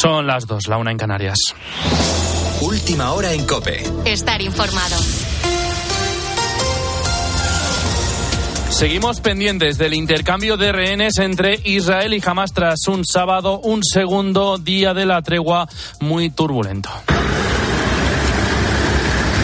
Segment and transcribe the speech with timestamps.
[0.00, 1.36] Son las dos, la una en Canarias.
[2.62, 3.82] Última hora en Cope.
[4.06, 4.96] Estar informado.
[8.70, 14.56] Seguimos pendientes del intercambio de rehenes entre Israel y Hamas tras un sábado, un segundo
[14.56, 15.68] día de la tregua
[16.00, 16.88] muy turbulento.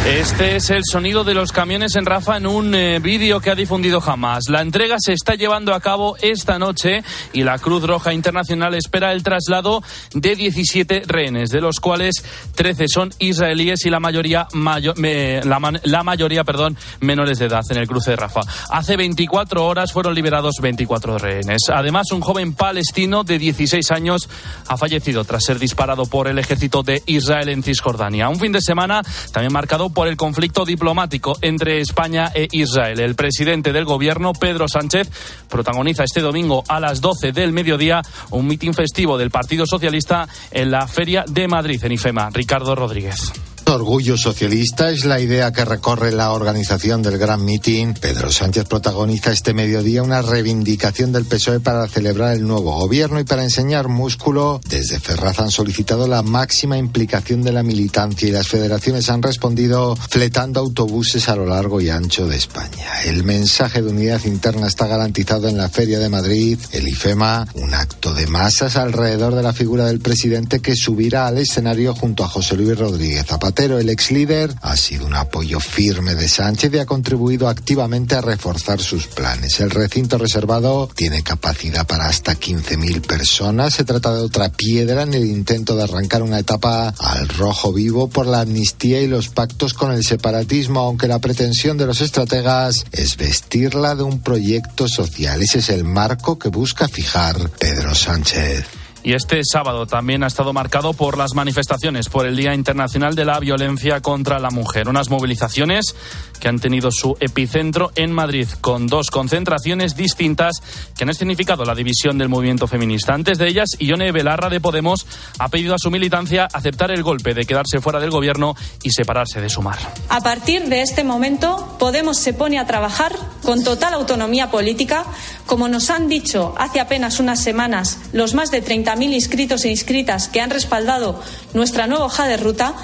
[0.07, 3.57] Este es el sonido de los camiones en Rafa en un eh, vídeo que ha
[3.57, 4.49] difundido Hamas.
[4.49, 7.03] La entrega se está llevando a cabo esta noche
[7.33, 9.83] y la Cruz Roja Internacional espera el traslado
[10.15, 16.45] de 17 rehenes, de los cuales 13 son israelíes y la mayoría, la, la, mayoría
[16.45, 18.43] perdón, menores de edad en el cruce de Rafa.
[18.71, 21.63] Hace 24 horas fueron liberados 24 rehenes.
[21.69, 24.29] Además, un joven palestino de 16 años
[24.69, 28.29] ha fallecido tras ser disparado por el ejército de Israel en Cisjordania.
[28.29, 33.01] Un fin de semana también marcado por el conflicto diplomático entre España e Israel.
[33.01, 35.09] El presidente del gobierno, Pedro Sánchez,
[35.49, 40.71] protagoniza este domingo a las 12 del mediodía un mitin festivo del Partido Socialista en
[40.71, 42.29] la Feria de Madrid, en IFEMA.
[42.29, 43.33] Ricardo Rodríguez.
[43.69, 47.95] Orgullo socialista es la idea que recorre la organización del Gran Meeting.
[47.95, 53.25] Pedro Sánchez protagoniza este mediodía una reivindicación del PSOE para celebrar el nuevo gobierno y
[53.25, 54.61] para enseñar músculo.
[54.69, 59.97] Desde Ferraz han solicitado la máxima implicación de la militancia y las federaciones han respondido
[59.97, 63.03] fletando autobuses a lo largo y ancho de España.
[63.05, 67.75] El mensaje de unidad interna está garantizado en la Feria de Madrid, el IFEMA, un
[67.75, 72.29] acto de masas alrededor de la figura del presidente que subirá al escenario junto a
[72.29, 76.79] José Luis Rodríguez Zapata el ex líder, ha sido un apoyo firme de Sánchez y
[76.79, 79.61] ha contribuido activamente a reforzar sus planes.
[79.61, 83.75] El recinto reservado tiene capacidad para hasta 15.000 personas.
[83.75, 88.09] Se trata de otra piedra en el intento de arrancar una etapa al rojo vivo
[88.09, 92.85] por la amnistía y los pactos con el separatismo, aunque la pretensión de los estrategas
[92.93, 95.43] es vestirla de un proyecto social.
[95.43, 98.86] Ese es el marco que busca fijar Pedro Sánchez.
[99.07, 103.25] Y este sábado también ha estado marcado por las manifestaciones por el Día Internacional de
[103.25, 104.89] la Violencia contra la Mujer.
[104.89, 105.95] Unas movilizaciones
[106.41, 110.61] que han tenido su epicentro en Madrid, con dos concentraciones distintas
[110.97, 113.15] que han significado la división del movimiento feminista.
[113.15, 115.07] Antes de ellas, Ione Belarra de Podemos
[115.39, 119.41] ha pedido a su militancia aceptar el golpe de quedarse fuera del gobierno y separarse
[119.41, 119.79] de Sumar.
[120.09, 123.15] A partir de este momento, Podemos se pone a trabajar
[123.45, 125.05] con total autonomía política,
[125.47, 129.71] como nos han dicho hace apenas unas semanas los más de 30 mil inscritos e
[129.71, 131.23] inscritas que han respaldado
[131.55, 132.75] nuestra nueva hoja de ruta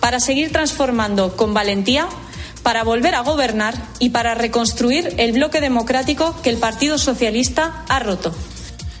[0.00, 2.06] para seguir transformando con valentía,
[2.62, 7.98] para volver a gobernar y para reconstruir el bloque democrático que el Partido Socialista ha
[7.98, 8.34] roto.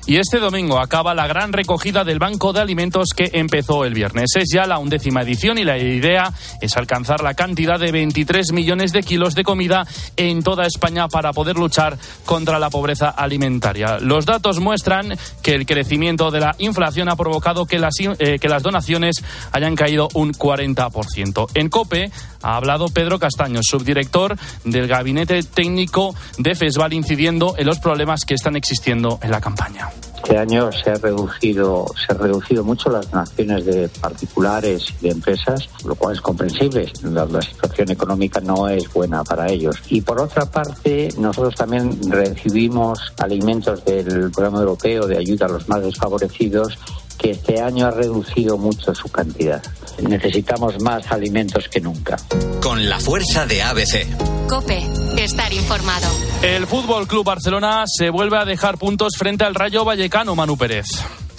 [0.06, 4.36] Y este domingo acaba la gran recogida del Banco de Alimentos que empezó el viernes.
[4.36, 8.92] Es ya la undécima edición y la idea es alcanzar la cantidad de 23 millones
[8.92, 13.98] de kilos de comida en toda España para poder luchar contra la pobreza alimentaria.
[13.98, 18.48] Los datos muestran que el crecimiento de la inflación ha provocado que las, eh, que
[18.48, 21.46] las donaciones hayan caído un 40%.
[21.54, 22.10] En COPE
[22.42, 28.34] ha hablado Pedro Castaño, subdirector del Gabinete Técnico de FESVAL, incidiendo en los problemas que
[28.34, 29.93] están existiendo en la campaña.
[30.16, 35.10] Este año se ha reducido, se ha reducido mucho las donaciones de particulares y de
[35.10, 36.90] empresas, lo cual es comprensible.
[37.02, 39.76] La, la, situación económica no es buena para ellos.
[39.90, 45.68] Y por otra parte, nosotros también recibimos alimentos del programa europeo de ayuda a los
[45.68, 46.78] más desfavorecidos
[47.18, 49.62] que este año ha reducido mucho su cantidad.
[50.02, 52.16] Necesitamos más alimentos que nunca.
[52.60, 54.48] Con la fuerza de ABC.
[54.48, 54.86] Cope,
[55.18, 56.06] estar informado.
[56.42, 60.86] El Fútbol Club Barcelona se vuelve a dejar puntos frente al Rayo Vallecano, Manu Pérez.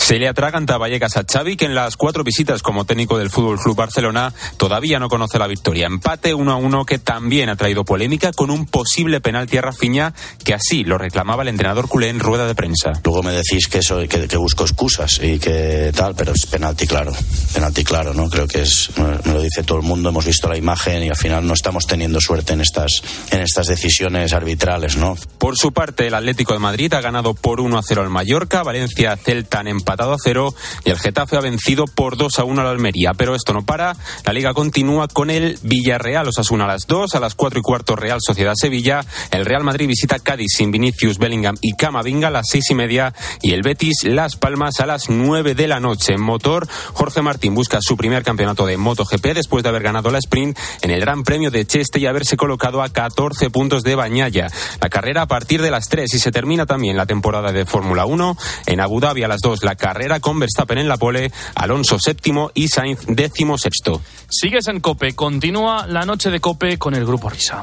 [0.06, 3.60] Se le atraganta Vallecas a Xavi, que en las cuatro visitas como técnico del Fútbol
[3.60, 5.88] Club Barcelona todavía no conoce la victoria.
[5.88, 10.14] Empate 1 a 1 que también ha traído polémica con un posible penalti a Rafinha,
[10.44, 12.92] que así lo reclamaba el entrenador culé en rueda de prensa.
[13.04, 17.12] Luego me decís que, que, que busco excusas y que tal, pero es penalti claro.
[17.52, 18.30] Penalti claro, ¿no?
[18.30, 18.92] Creo que es,
[19.26, 21.88] me lo dice todo el mundo, hemos visto la imagen y al final no estamos
[21.88, 23.02] teniendo suerte en estas,
[23.32, 25.18] en estas decisiones arbitrales, ¿no?
[25.40, 28.62] Por su parte, el Atlético de Madrid ha ganado por 1 a 0 al Mallorca,
[28.62, 32.62] Valencia Celta han empatado a cero y el Getafe ha vencido por 2 a 1
[32.62, 33.14] al Almería.
[33.14, 33.96] Pero esto no para.
[34.26, 37.96] La liga continúa con el Villarreal Osasuna a las 2, a las 4 y cuarto
[37.96, 39.06] Real Sociedad Sevilla.
[39.32, 43.14] El Real Madrid visita Cádiz sin Vinicius, Bellingham y Camavinga a las 6 y media.
[43.42, 46.14] Y el Betis Las Palmas a las 9 de la noche.
[46.14, 50.20] En motor, Jorge Martín busca su primer campeonato de MotoGP después de haber ganado la
[50.20, 54.48] sprint en el Gran Premio de Cheste y haberse colocado a 14 puntos de Bañaya.
[54.82, 58.06] La carrera a partir de las 3 y se termina también la temporada de Fórmula
[58.06, 58.38] 1.
[58.66, 62.49] En Abu Dhabi a las 2 la carrera con Verstappen en la pole, Alonso séptimo
[62.55, 64.02] y Sainz décimo sexto.
[64.28, 67.61] Sigues en Cope, continúa la noche de Cope con el Grupo Risa.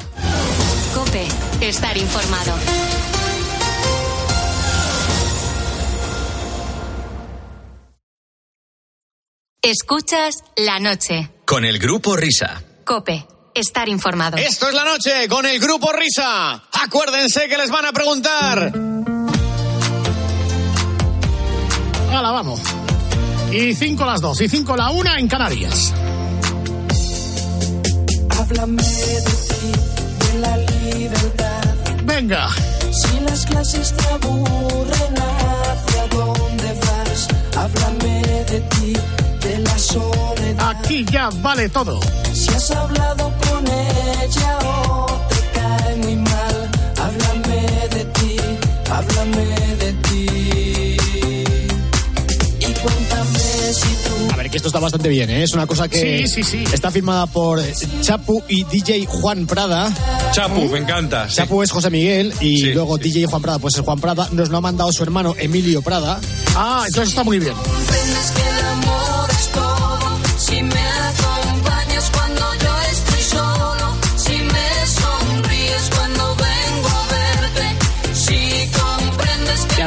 [0.94, 1.26] Cope,
[1.60, 2.54] estar informado.
[9.60, 11.28] Escuchas la noche.
[11.44, 12.62] Con el grupo Risa.
[12.84, 13.26] Cope.
[13.52, 14.36] Estar informado.
[14.36, 16.62] Esto es la noche con el grupo Risa.
[16.84, 18.72] Acuérdense que les van a preguntar.
[22.12, 22.60] Hala, vamos.
[23.50, 25.92] Y cinco las dos, y cinco la una en Canarias.
[28.38, 29.72] Háblame de ti,
[30.20, 31.74] de la libertad.
[32.04, 32.48] Venga.
[32.90, 37.28] Si las clases te aburren, ¿hacia dónde vas?
[37.56, 38.92] Háblame de ti,
[39.40, 40.76] de la soledad.
[40.76, 41.98] Aquí ya vale todo.
[42.34, 46.31] Si has hablado con ella o te cae muy mal,
[54.82, 55.42] bastante bien, ¿eh?
[55.44, 56.64] Es una cosa que Sí, sí, sí.
[56.72, 57.60] está firmada por
[58.02, 59.92] Chapu y DJ Juan Prada.
[60.32, 61.28] Chapu, me encanta.
[61.28, 61.36] sí.
[61.36, 63.04] Chapu es José Miguel y Sí, luego sí.
[63.04, 64.28] DJ Juan Prada, pues es Juan Prada.
[64.32, 66.20] Nos lo ha mandado su hermano Emilio Prada.
[66.54, 67.54] Ah, entonces está muy bien.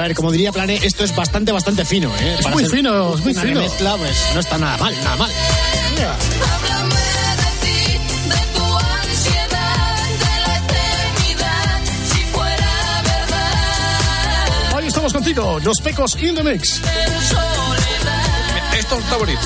[0.08, 2.36] Ver, como diría Plane, esto es bastante, bastante fino, ¿eh?
[2.40, 3.44] Es muy fino, es muy fino.
[3.44, 5.32] remezcla, pues no está nada mal, nada mal.
[5.32, 6.96] háblame
[7.42, 7.98] de ti,
[8.30, 11.82] de tu ansiedad, de la eternidad,
[12.12, 16.82] si fuera verdad, Hoy estamos contigo, los pecos in the mix.
[18.78, 19.42] Esto está bonito.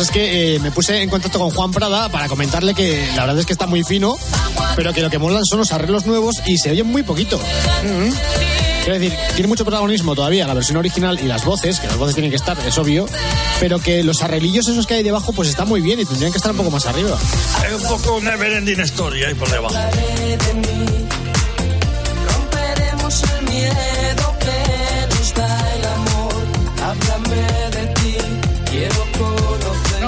[0.00, 3.38] Es que eh, me puse en contacto con Juan Prada para comentarle que la verdad
[3.38, 4.16] es que está muy fino,
[4.76, 7.40] pero que lo que molan son los arreglos nuevos y se oyen muy poquito.
[8.84, 12.14] Quiero decir, tiene mucho protagonismo todavía la versión original y las voces, que las voces
[12.14, 13.06] tienen que estar, es obvio,
[13.60, 16.38] pero que los arreglillos esos que hay debajo pues están muy bien y tendrían que
[16.38, 17.18] estar un poco más arriba.
[17.66, 19.74] Es un poco una Neverending Story ahí por debajo.
[19.74, 21.06] de mí.
[22.26, 23.87] Romperemos el miedo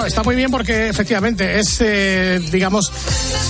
[0.00, 0.02] conocer.
[0.02, 2.93] No, está muy bien porque efectivamente es, eh, digamos,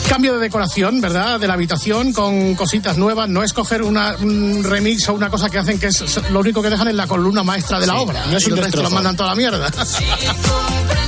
[0.08, 1.40] cambio de decoración, ¿verdad?
[1.40, 3.28] De la habitación con cositas nuevas.
[3.28, 6.62] No es coger una, un remix o una cosa que hacen que es lo único
[6.62, 8.26] que dejan en la columna maestra de la obra.
[8.26, 8.94] no es un el resto lo destrozo.
[8.94, 9.70] mandan toda la mierda.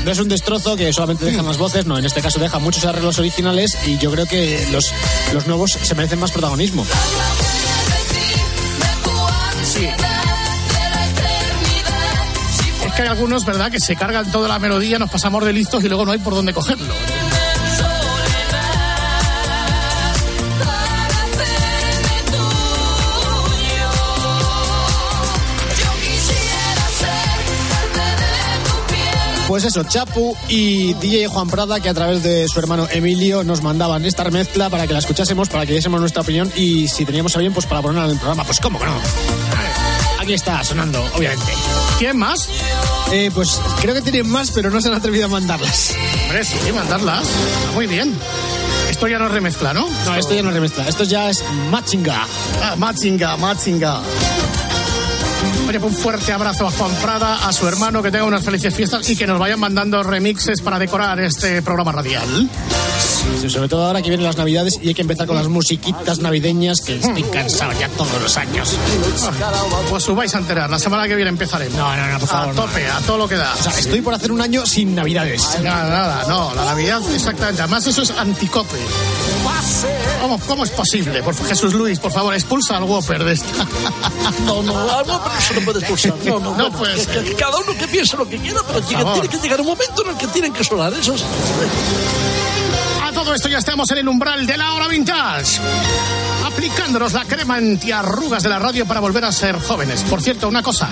[0.05, 2.85] No es un destrozo que solamente dejan las voces, no, en este caso deja muchos
[2.85, 4.93] arreglos originales y yo creo que los,
[5.33, 6.85] los nuevos se merecen más protagonismo.
[13.23, 16.11] Algunos, ¿verdad?, que se cargan toda la melodía, nos pasamos de listos y luego no
[16.11, 16.93] hay por dónde cogerlo.
[29.47, 33.63] Pues eso, Chapu y DJ Juan Prada, que a través de su hermano Emilio nos
[33.63, 37.37] mandaban esta remezcla para que la escuchásemos, para que diésemos nuestra opinión y si teníamos
[37.37, 38.43] a bien, pues para ponerla en el programa.
[38.43, 39.01] Pues cómo que no.
[40.19, 41.53] Aquí está sonando, obviamente.
[42.03, 42.49] ¿Quién más?
[43.13, 45.95] Eh, pues creo que tienen más, pero no se han atrevido a mandarlas.
[46.25, 47.23] Hombre, sí, mandarlas.
[47.23, 48.19] Está Muy bien.
[48.91, 49.89] Esto ya no remezcla, ¿no?
[50.07, 52.27] No, esto ya no remezcla, esto ya es matchinga.
[52.61, 54.01] Ah, Matzinga, Matzinga.
[55.69, 58.75] Oye, pues un fuerte abrazo a Juan Prada, a su hermano, que tenga unas felices
[58.75, 62.51] fiestas y que nos vayan mandando remixes para decorar este programa radial.
[63.41, 66.19] Sí, sobre todo ahora que vienen las navidades y hay que empezar con las musiquitas
[66.19, 68.77] navideñas que estoy cansado ya todos los años.
[69.91, 71.77] Pues os vais a enterar, la semana que viene empezaremos.
[71.79, 72.51] No, no, no, por favor.
[72.51, 73.53] A tope, a todo lo que da.
[73.59, 75.59] O sea, estoy por hacer un año sin navidades.
[75.63, 77.63] Nada, nada, no, la Navidad exactamente.
[77.63, 78.79] Además, eso es anticope.
[80.21, 81.23] ¿Cómo, cómo es posible?
[81.23, 83.67] Por Jesús Luis, por favor, expulsa al Whopper de esta.
[84.47, 86.15] No, no, algo, pero eso no puede expulsar.
[86.25, 87.25] No, no, No bueno, puede que- ser.
[87.25, 89.13] que cada uno que piense lo que quiera, pero favor.
[89.15, 91.23] tiene que llegar un momento en el que tienen que sonar esos.
[93.23, 95.61] Todo esto ya estamos en el umbral de la hora vintage.
[96.45, 100.03] Aplicándonos la crema antiarrugas de la radio para volver a ser jóvenes.
[100.03, 100.89] Por cierto, una cosa.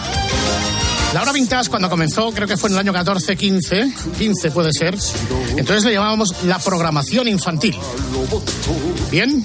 [1.12, 4.72] La hora vintage cuando comenzó, creo que fue en el año 14, 15, 15 puede
[4.72, 4.96] ser.
[5.56, 7.76] Entonces le llamábamos la programación infantil.
[9.10, 9.44] Bien,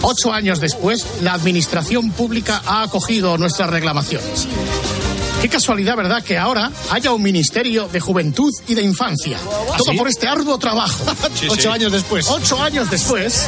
[0.00, 4.48] ocho años después, la administración pública ha acogido nuestras reclamaciones.
[5.40, 6.22] Qué casualidad, ¿verdad?
[6.22, 9.38] Que ahora haya un Ministerio de Juventud y de Infancia.
[9.78, 9.96] Todo sí?
[9.96, 11.04] por este arduo trabajo.
[11.48, 12.28] Ocho años después.
[12.28, 13.46] Ocho años después,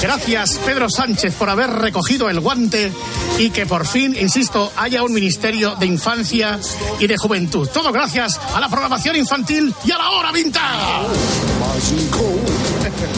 [0.00, 2.90] gracias Pedro Sánchez por haber recogido el guante
[3.38, 6.58] y que por fin, insisto, haya un Ministerio de Infancia
[6.98, 7.68] y de Juventud.
[7.68, 11.06] Todo gracias a la programación infantil y a la hora vintage.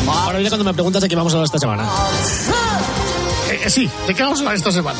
[0.09, 1.89] Ahora ya cuando me preguntas de qué vamos a hablar esta semana.
[3.63, 4.99] Eh, sí, ¿de qué vamos a hablar esta semana?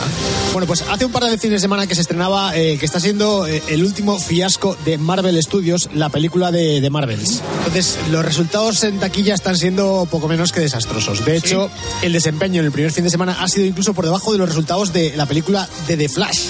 [0.53, 3.01] Bueno, pues hace un par de fines de semana que se estrenaba, eh, que está
[3.01, 7.43] siendo eh, el último fiasco de Marvel Studios, la película de, de Marvels.
[7.59, 11.25] Entonces, los resultados en taquilla están siendo poco menos que desastrosos.
[11.25, 11.71] De hecho,
[12.03, 14.49] el desempeño en el primer fin de semana ha sido incluso por debajo de los
[14.49, 16.47] resultados de la película de The Flash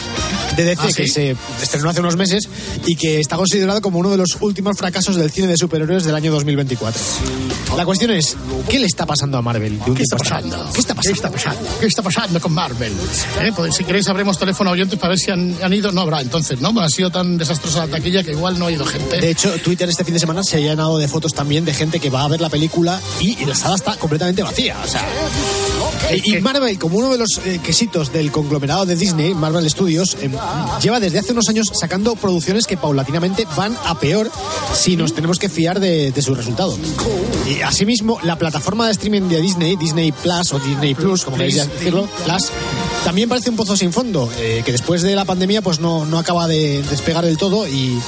[0.57, 0.95] de DC, ¿Ah, sí?
[0.95, 2.49] que se estrenó hace unos meses
[2.87, 6.15] y que está considerado como uno de los últimos fracasos del cine de superhéroes del
[6.15, 7.01] año 2024.
[7.77, 8.37] La cuestión es,
[8.69, 9.79] ¿qué le está pasando a Marvel?
[9.79, 10.71] de un ¿Qué está pasando?
[10.73, 11.03] ¿Qué está pasando?
[11.03, 11.71] ¿Qué está pasando?
[11.81, 12.93] ¿Qué está pasando con Marvel?
[13.41, 15.91] Eh, pues, si queréis abrimos teléfono a oyentes para ver si han, han ido.
[15.93, 16.79] No habrá entonces, ¿no?
[16.81, 19.21] Ha sido tan desastrosa la taquilla que igual no ha ido gente.
[19.21, 21.99] De hecho, Twitter este fin de semana se ha llenado de fotos también de gente
[21.99, 24.77] que va a ver la película y, y la sala está completamente vacía.
[24.85, 25.07] O sea,
[26.25, 30.29] y Marvel, como uno de los eh, quesitos del conglomerado de Disney, Marvel Studios, eh,
[30.83, 34.31] lleva desde hace unos años sacando producciones que paulatinamente van a peor
[34.75, 36.77] si nos tenemos que fiar de, de su resultado.
[37.49, 41.57] Y asimismo, la plataforma de streaming de Disney, Disney Plus o Disney Plus, como queréis
[41.57, 42.51] decirlo, Plus,
[43.05, 46.19] también parece un pozo sin fondo, eh, que después de la pandemia pues no, no
[46.19, 47.99] acaba de despegar del todo y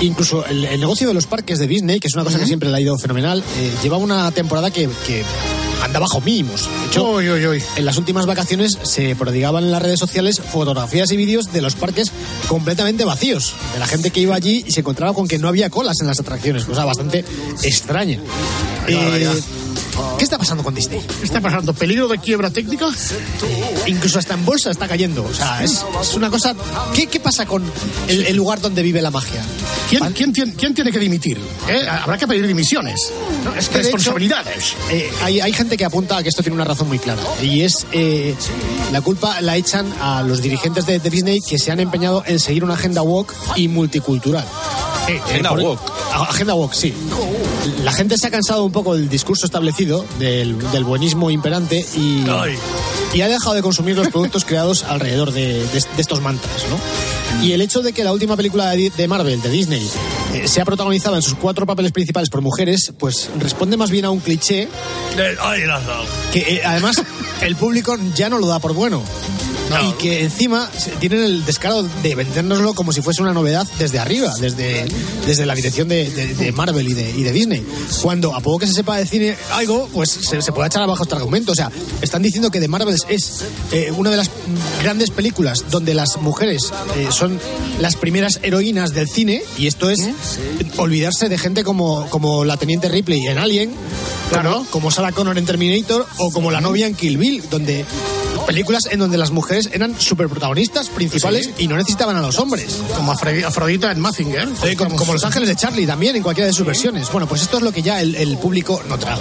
[0.00, 2.70] incluso el, el negocio de los parques de Disney, que es una cosa que siempre
[2.70, 5.24] le ha ido fenomenal, eh, lleva una temporada que, que
[5.82, 6.68] anda bajo mínimos.
[6.68, 11.52] De hecho, en las últimas vacaciones se prodigaban en las redes sociales fotografías y vídeos
[11.52, 12.12] de los parques
[12.48, 15.70] completamente vacíos, de la gente que iba allí y se encontraba con que no había
[15.70, 17.24] colas en las atracciones, cosa bastante
[17.62, 18.18] extraña.
[18.88, 19.28] Eh,
[20.18, 21.00] ¿Qué está pasando con Disney?
[21.00, 21.72] ¿Qué está pasando?
[21.72, 22.88] ¿Peligro de quiebra técnica?
[23.86, 25.24] Incluso hasta en bolsa está cayendo.
[25.24, 26.54] O sea, es, es una cosa.
[26.94, 27.62] ¿Qué, qué pasa con
[28.08, 29.42] el, el lugar donde vive la magia?
[29.88, 31.38] ¿Quién, quién, tiene, quién tiene que dimitir?
[31.68, 31.86] ¿Eh?
[31.88, 33.12] Habrá que pedir dimisiones.
[33.44, 34.74] No, es que de hecho, Responsabilidades.
[34.90, 37.22] eh, hay, hay gente que apunta a que esto tiene una razón muy clara.
[37.42, 38.34] Y es eh,
[38.92, 42.38] la culpa la echan a los dirigentes de, de Disney que se han empeñado en
[42.38, 44.44] seguir una agenda woke y multicultural.
[45.08, 45.80] Eh, Agenda por- woke.
[46.12, 46.94] a- Agenda woke, sí.
[47.84, 52.24] La gente se ha cansado un poco del discurso establecido, del, del buenismo imperante y,
[53.14, 56.78] y ha dejado de consumir los productos creados alrededor de, de- de estos mantras, ¿no?
[57.44, 59.88] Y el hecho de que la última película de, de Marvel, de Disney,
[60.34, 64.10] eh, sea protagonizada en sus cuatro papeles principales por mujeres, pues responde más bien a
[64.10, 66.96] un cliché Eh, que eh, además
[67.42, 69.02] el público ya no lo da por bueno.
[69.88, 74.34] Y que encima tienen el descaro de vendérnoslo como si fuese una novedad desde arriba,
[74.40, 74.84] desde,
[75.26, 77.64] desde la dirección de, de- de Marvel y de, y de Disney.
[78.02, 81.02] Cuando a poco que se sepa de cine algo, pues se, se puede echar abajo
[81.04, 81.52] este argumento.
[81.52, 81.70] O sea,
[82.02, 84.30] están diciendo que The Marvels es eh, una de las
[84.82, 87.38] grandes películas donde las mujeres eh, son
[87.80, 90.00] las primeras heroínas del cine, y esto es
[90.76, 93.72] olvidarse de gente como, como la Teniente Ripley en Alien,
[94.32, 97.84] como, como Sarah Connor en Terminator o como la novia en Kill Bill, donde
[98.46, 102.78] películas en donde las mujeres eran superprotagonistas principales y no necesitaban a los hombres.
[102.96, 104.48] Como Afro- Afrodita en Mazinger.
[104.76, 107.10] Como, como Los Ángeles de Charlie también, en cualquiera de sus versiones.
[107.12, 109.20] Bueno, pues esto es lo que ya el, el público no traga.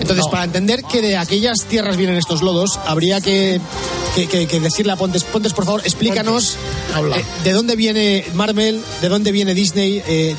[0.00, 3.60] Entonces, para entender que de aquellas tierras vienen estos lodos, habría que,
[4.14, 6.56] que- que- que decirle a Pontes, Pontes, por favor, explícanos
[6.94, 7.18] Habla.
[7.18, 10.34] eh, de dónde viene Marvel, de dónde viene Disney, eh,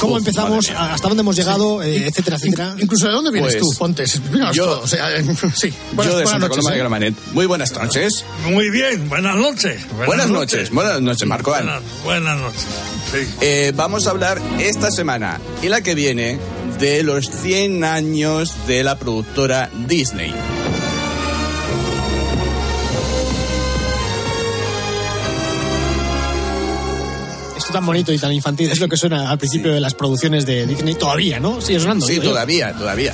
[0.00, 2.74] cómo Uf, empezamos, hasta dónde hemos llegado, eh, etcétera, etcétera.
[2.78, 4.20] Incluso de dónde vienes Pues, tú, Pontes.
[4.52, 4.80] Yo- todo.
[4.82, 5.24] O sea, eh,
[5.54, 5.72] sí.
[5.92, 6.56] Buenas, Yo de buenas Santa noches.
[6.56, 6.78] Coloma de ¿eh?
[6.78, 7.14] Gramanet.
[7.32, 8.24] Muy buenas noches.
[8.44, 9.80] Muy bien, buenas noches.
[10.06, 10.70] Buenas, noches.
[10.70, 11.50] Buenas noches, Marco.
[11.50, 12.66] Buenas, buenas noches.
[13.12, 13.34] Sí.
[13.40, 16.38] Eh, vamos a hablar esta semana y la que viene
[16.78, 20.32] de los 100 años de la productora Disney.
[27.68, 30.46] Esto tan bonito y tan infantil es lo que suena al principio de las producciones
[30.46, 30.94] de Disney.
[30.94, 31.60] Todavía, ¿no?
[31.60, 32.06] Sigue sonando.
[32.06, 32.30] Sí, digo yo.
[32.30, 33.12] todavía, todavía.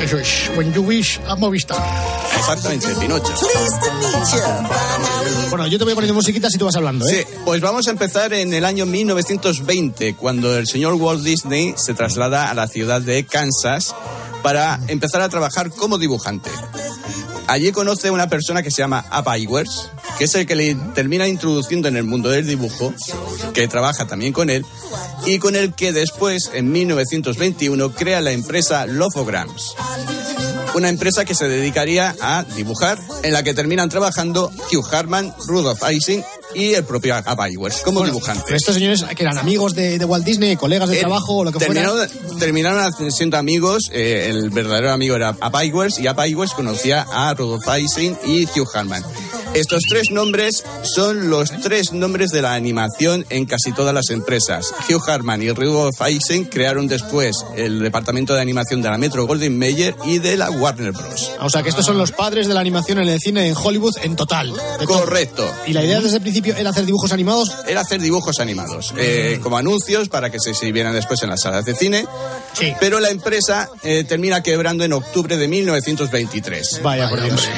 [0.00, 0.48] Eso es.
[0.56, 1.76] When you wish a Movistar.
[2.38, 3.34] Exactamente, Pinocho.
[5.50, 7.26] Bueno, yo te voy poniendo musiquitas y tú vas hablando, ¿eh?
[7.26, 11.92] Sí, pues vamos a empezar en el año 1920, cuando el señor Walt Disney se
[11.92, 13.92] traslada a la ciudad de Kansas
[14.40, 16.50] para empezar a trabajar como dibujante.
[17.48, 20.74] Allí conoce a una persona que se llama Ab Iwers, que es el que le
[20.94, 22.92] termina introduciendo en el mundo del dibujo,
[23.54, 24.64] que trabaja también con él,
[25.24, 29.74] y con el que después, en 1921, crea la empresa Lofograms.
[30.74, 35.82] Una empresa que se dedicaría a dibujar, en la que terminan trabajando Hugh Harman, Rudolph
[35.90, 36.22] Ising
[36.56, 38.42] y el propio Ab Iwers como Bueno, dibujante.
[38.46, 41.44] pero estos señores que eran amigos de, de Walt Disney, colegas de Eh, trabajo o
[41.44, 41.82] lo que fuera.
[41.84, 43.90] terminaron, terminaron siendo amigos.
[43.92, 48.44] eh, el verdadero amigo era Ab Iwers y Ab Iwers conocía a Rudolph Ising y
[48.46, 49.04] Hugh Harman.
[49.54, 54.72] Estos tres nombres son los tres nombres de la animación en casi todas las empresas.
[54.88, 59.58] Hugh Harman y Rudolf Eisen crearon después el departamento de animación de la Metro Golden
[59.58, 61.32] Mayer y de la Warner Bros.
[61.40, 63.96] O sea, que estos son los padres de la animación en el cine en Hollywood
[64.02, 64.52] en total.
[64.52, 64.86] todo.
[64.86, 65.50] Correcto.
[65.66, 67.50] ¿Y la idea desde el principio era hacer dibujos animados?
[67.66, 71.64] Era hacer dibujos animados, eh, como anuncios para que se exhibieran después en las salas
[71.64, 72.06] de cine.
[72.52, 72.74] Sí.
[72.80, 76.80] Pero la empresa eh, termina quebrando en octubre de 1923.
[76.82, 77.48] Vaya, por Dios.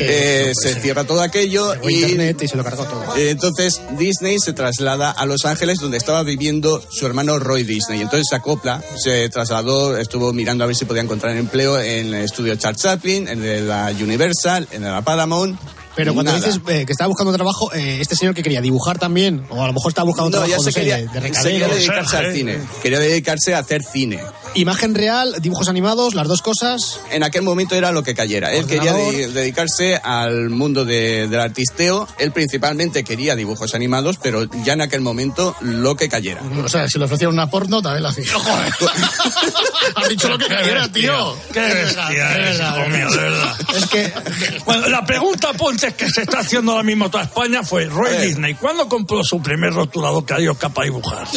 [0.00, 3.16] Eh, se cierra todo aquello Llegó y internet y se lo cargó todo.
[3.16, 8.00] entonces Disney se traslada a Los Ángeles donde estaba viviendo su hermano Roy Disney.
[8.00, 12.24] Entonces se acopla, se trasladó, estuvo mirando a ver si podía encontrar empleo en el
[12.24, 15.58] estudio Charles Chaplin, en el, la Universal, en la Paramount.
[15.96, 16.46] Pero cuando Nada.
[16.46, 19.66] dices eh, que estaba buscando trabajo, eh, este señor que quería dibujar también, o a
[19.66, 22.32] lo mejor estaba buscando No, trabajo ya no sé, de, de se quería dedicarse al
[22.32, 22.58] cine.
[22.80, 24.20] Quería dedicarse a hacer cine.
[24.54, 27.00] Imagen real, dibujos animados, las dos cosas.
[27.12, 28.52] En aquel momento era lo que cayera.
[28.52, 32.08] Él quería de- dedicarse al mundo de- del artisteo.
[32.18, 36.42] Él principalmente quería dibujos animados, pero ya en aquel momento lo que cayera.
[36.64, 38.32] O sea, si le ofrecieran una porno, también la hacía.
[38.34, 38.72] Joder.
[39.96, 41.36] Has dicho lo que bestia, tío.
[41.52, 43.56] Qué Es bestia eres, es hijo mío, de verdad.
[43.76, 44.12] Es que
[44.64, 48.20] Bueno, la pregunta, Ponce, que se está haciendo ahora mismo toda España fue, Roy Eh.
[48.26, 51.28] Disney, ¿cuándo compró su primer rotulador que dio capa a dibujar?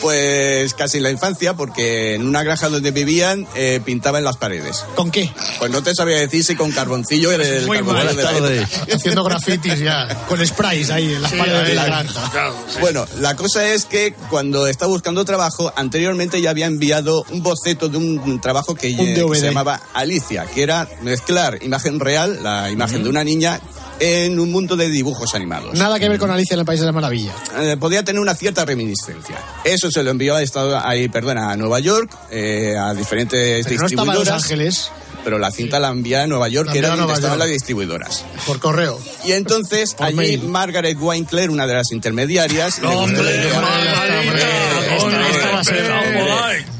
[0.00, 4.84] Pues casi en la infancia, porque en una granja donde vivían eh, pintaban las paredes.
[4.94, 5.30] ¿Con qué?
[5.58, 8.06] Pues no te sabía decir si con carboncillo era el Muy mal.
[8.16, 8.68] de la época.
[8.94, 10.08] Haciendo grafitis ya.
[10.28, 12.30] Con sprays ahí en las Sí, paredes de la granja.
[12.30, 12.78] Claro, sí.
[12.80, 17.88] Bueno, la cosa es que cuando estaba buscando trabajo, anteriormente ya había enviado un boceto
[17.88, 22.42] de un trabajo que, Un eh, que se llamaba Alicia, que era mezclar imagen real,
[22.42, 23.60] la imagen de una niña,
[24.00, 25.74] en un mundo de dibujos animados.
[25.78, 27.32] Nada que ver con Alicia en el País de la Maravilla.
[27.60, 29.36] Eh, podía tener una cierta reminiscencia.
[29.64, 33.80] Eso se lo envió a, Estado, ahí, perdona, a Nueva York, eh, a diferentes Pero
[33.80, 34.42] no estaba en Los distribuidoras.
[34.44, 34.90] Ángeles.
[35.24, 38.24] pero la cinta la envía a Nueva York, que era donde estaban las distribuidoras.
[38.46, 38.98] Por correo.
[39.24, 40.44] Y entonces Por allí mail.
[40.48, 43.62] Margaret Winkler, una de las intermediarias, le gustó la ¡Hombre, idea.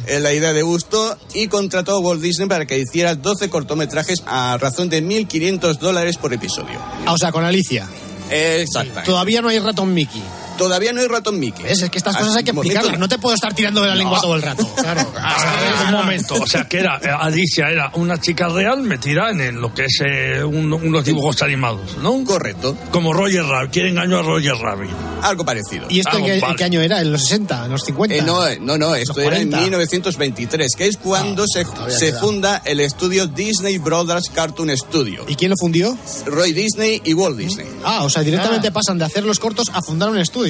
[0.07, 4.23] Eh, la idea de gusto y contrató a Walt Disney para que hiciera 12 cortometrajes
[4.27, 6.79] a razón de 1.500 dólares por episodio.
[7.07, 7.87] Ah, o sea, con Alicia.
[8.31, 9.03] Exacto.
[9.05, 10.23] Todavía no hay ratón Mickey.
[10.59, 11.65] Todavía no hay ratón Mickey.
[11.65, 11.83] ¿Ves?
[11.83, 13.01] Es que estas cosas hay que momento- explicarlas.
[13.01, 14.69] No te puedo estar tirando de la lengua todo el rato.
[14.77, 15.13] Claro.
[15.21, 19.31] A ver, un momento, o sea que era, eh, Alicia era una chica real metida
[19.31, 22.23] en lo que es eh, un- unos dibujos animados, ¿no?
[22.25, 22.77] Correcto.
[22.91, 24.91] Como Roger Rabbit, quiere engañó a Roger Rabbit.
[25.23, 25.87] Algo parecido.
[25.89, 26.51] ¿Y esto en Ah, qué, vale.
[26.53, 27.01] en qué año era?
[27.01, 27.65] ¿En los 60?
[27.67, 28.17] ¿En los 50?
[28.17, 29.61] Eh, no, no, no, esto era en 40.
[29.61, 32.21] 1923, que es cuando se, todavía se queda.
[32.21, 35.25] funda el estudio Disney Brothers Cartoon Studio.
[35.29, 35.97] ¿Y quién lo fundió?
[36.27, 37.67] Roy Disney y Walt Disney.
[37.85, 40.48] Ah, o sea, directamente pasan de hacer los cortos a fundar un estudio.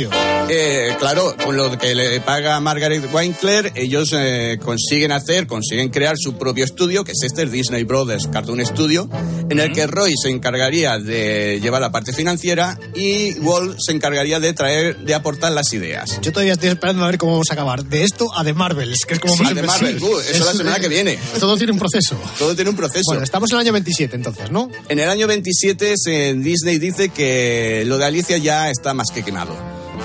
[0.51, 6.17] Eh, claro, con lo que le paga Margaret Winkler, ellos eh, consiguen hacer, consiguen crear
[6.17, 9.09] su propio estudio, que es este el Disney Brothers Cartoon Studio,
[9.51, 14.41] en el que Roy se encargaría de llevar la parte financiera y Walt se encargaría
[14.41, 16.19] de traer, de aportar las ideas.
[16.23, 17.85] Yo todavía estoy esperando a ver cómo vamos a acabar.
[17.85, 20.53] De esto a de Marvels, que es como Sí, más de Marvel, uh, eso la
[20.53, 21.19] semana que viene.
[21.41, 22.17] Todo tiene un proceso.
[22.39, 23.05] Todo tiene un proceso.
[23.07, 24.71] Bueno, estamos en el año 27 entonces, ¿no?
[24.89, 29.23] En el año 27 se- Disney dice que lo de Alicia ya está más que
[29.23, 29.55] quemado.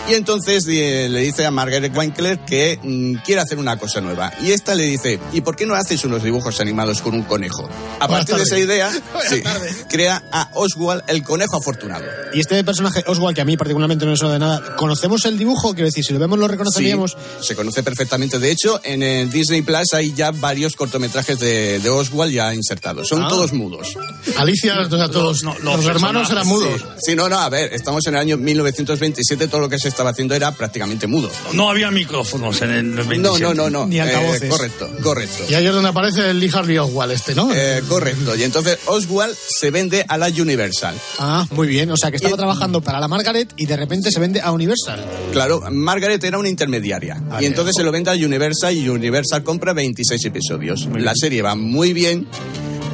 [0.10, 4.34] Y entonces eh, le dice a Margaret Winkler que mm, quiere hacer una cosa nueva.
[4.42, 7.70] Y esta le dice, ¿y por qué no haces unos dibujos animados con un conejo?
[8.00, 8.92] A Buenas partir de esa idea,
[9.30, 9.42] sí,
[9.90, 12.04] crea a Oswald el conejo afortunado.
[12.34, 15.38] Y este personaje, Oswald, que a mí particularmente no me suena de nada, ¿conocemos el
[15.38, 15.74] dibujo?
[15.74, 17.16] Quiero decir, si lo vemos lo reconoceríamos.
[17.40, 18.40] Sí, se conoce perfectamente.
[18.40, 23.08] De hecho, en el Disney Plus hay ya varios cortometrajes de, de Oswald ya insertados.
[23.08, 23.28] Son Ah.
[23.30, 23.96] todos mudos.
[24.38, 26.84] Alicia, o sea, todos no, los, los hermanos eran mudos.
[27.02, 30.10] Sí, no, no, a ver, estamos en el año 1927, todo lo que se estaba
[30.10, 31.30] haciendo era prácticamente mudo.
[31.54, 33.18] No había micrófonos en el 27.
[33.20, 33.88] No, no, no, no.
[33.88, 34.44] Ni altavoces.
[34.44, 35.44] Eh, correcto, correcto.
[35.50, 37.50] Y ahí es donde aparece el Lee Harvey Oswald este, ¿no?
[37.54, 38.36] Eh, correcto.
[38.36, 40.96] Y entonces Oswald se vende a la Universal.
[41.20, 41.90] Ah, muy bien.
[41.92, 44.52] O sea, que estaba Y- trabajando para la Margaret y de repente se vende a
[44.52, 45.06] Universal.
[45.32, 47.22] Claro, Margaret era una intermediaria.
[47.40, 50.88] y entonces se lo vende a Universal y Universal compra 26 episodios.
[50.98, 52.28] la serie va muy bien.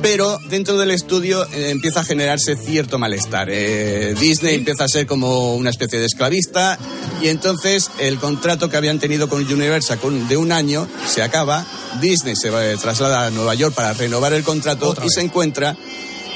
[0.01, 3.49] Pero dentro del estudio eh, empieza a generarse cierto malestar.
[3.51, 6.79] Eh, Disney empieza a ser como una especie de esclavista
[7.21, 11.65] y entonces el contrato que habían tenido con Universal con- de un año se acaba.
[11.99, 15.75] Disney se va, eh, traslada a Nueva York para renovar el contrato y se encuentra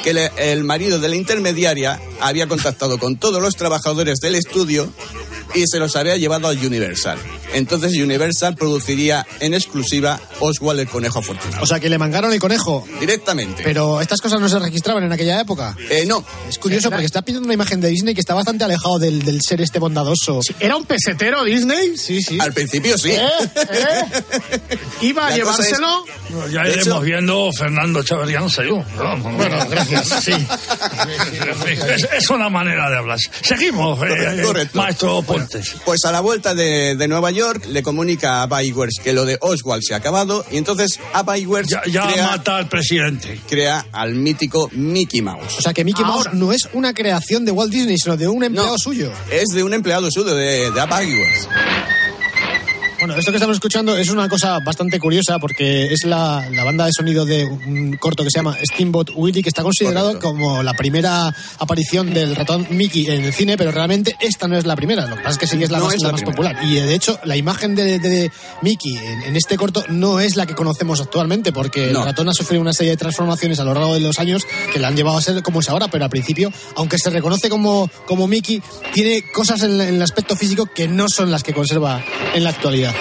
[0.04, 4.92] que le- el marido de la intermediaria había contactado con todos los trabajadores del estudio
[5.56, 7.18] y se los había llevado a Universal.
[7.54, 11.62] Entonces Universal produciría en exclusiva Oswald el Conejo Afortunado.
[11.64, 12.86] O sea, que le mangaron el conejo.
[13.00, 13.64] Directamente.
[13.64, 15.76] Pero estas cosas no se registraban en aquella época.
[15.90, 16.24] Eh, no.
[16.50, 19.42] Es curioso porque está pidiendo una imagen de Disney que está bastante alejado del, del
[19.42, 20.40] ser este bondadoso.
[20.60, 21.98] ¿Era un pesetero Disney?
[21.98, 22.38] Sí, sí.
[22.40, 23.12] Al principio sí.
[23.12, 23.22] ¿Eh?
[23.72, 24.78] ¿Eh?
[25.02, 26.06] ¿Iba a La llevárselo?
[26.30, 28.84] Bueno, ya De iremos hecho- viendo Fernando Chaveriano Sayú.
[29.36, 30.34] Bueno, gracias, sí.
[31.94, 33.18] Es, es una manera de hablar.
[33.42, 34.78] Seguimos, eh, Correcto, correcto.
[34.78, 35.76] maestro Pontes.
[35.86, 39.38] Pues a la vuelta de, de Nueva York le comunica a Bywers que lo de
[39.42, 43.40] Oswald se ha acabado y entonces a Bywers Ya, ya crea, mata al presidente.
[43.50, 45.58] crea al mítico Mickey Mouse.
[45.58, 48.44] O sea, que Mickey Mouse no es una creación de Walt Disney, sino de un
[48.44, 49.12] empleado No, suyo.
[49.32, 51.48] Es de un empleado suyo, de, de Bywers.
[53.04, 56.86] Bueno, esto que estamos escuchando es una cosa bastante curiosa porque es la, la banda
[56.86, 60.30] de sonido de un corto que se llama Steamboat Willie, que está considerado Correcto.
[60.30, 64.66] como la primera aparición del ratón Mickey en el cine, pero realmente esta no es
[64.66, 65.06] la primera.
[65.06, 66.22] Lo que pasa es que sí que es la No más, es la la más
[66.22, 66.36] primera.
[66.54, 66.66] popular.
[66.66, 70.38] Y eh, de hecho, la imagen de, de Mickey en, en este corto no es
[70.38, 72.00] la que conocemos actualmente, porque No.
[72.00, 74.80] el ratón ha sufrido una serie de transformaciones a lo largo de los años que
[74.80, 77.90] le han llevado a ser como es ahora, pero al principio, aunque se reconoce como,
[78.08, 78.62] como Mickey,
[78.94, 82.02] tiene cosas en, en el aspecto físico que no son las que conserva
[82.34, 82.93] en la actualidad.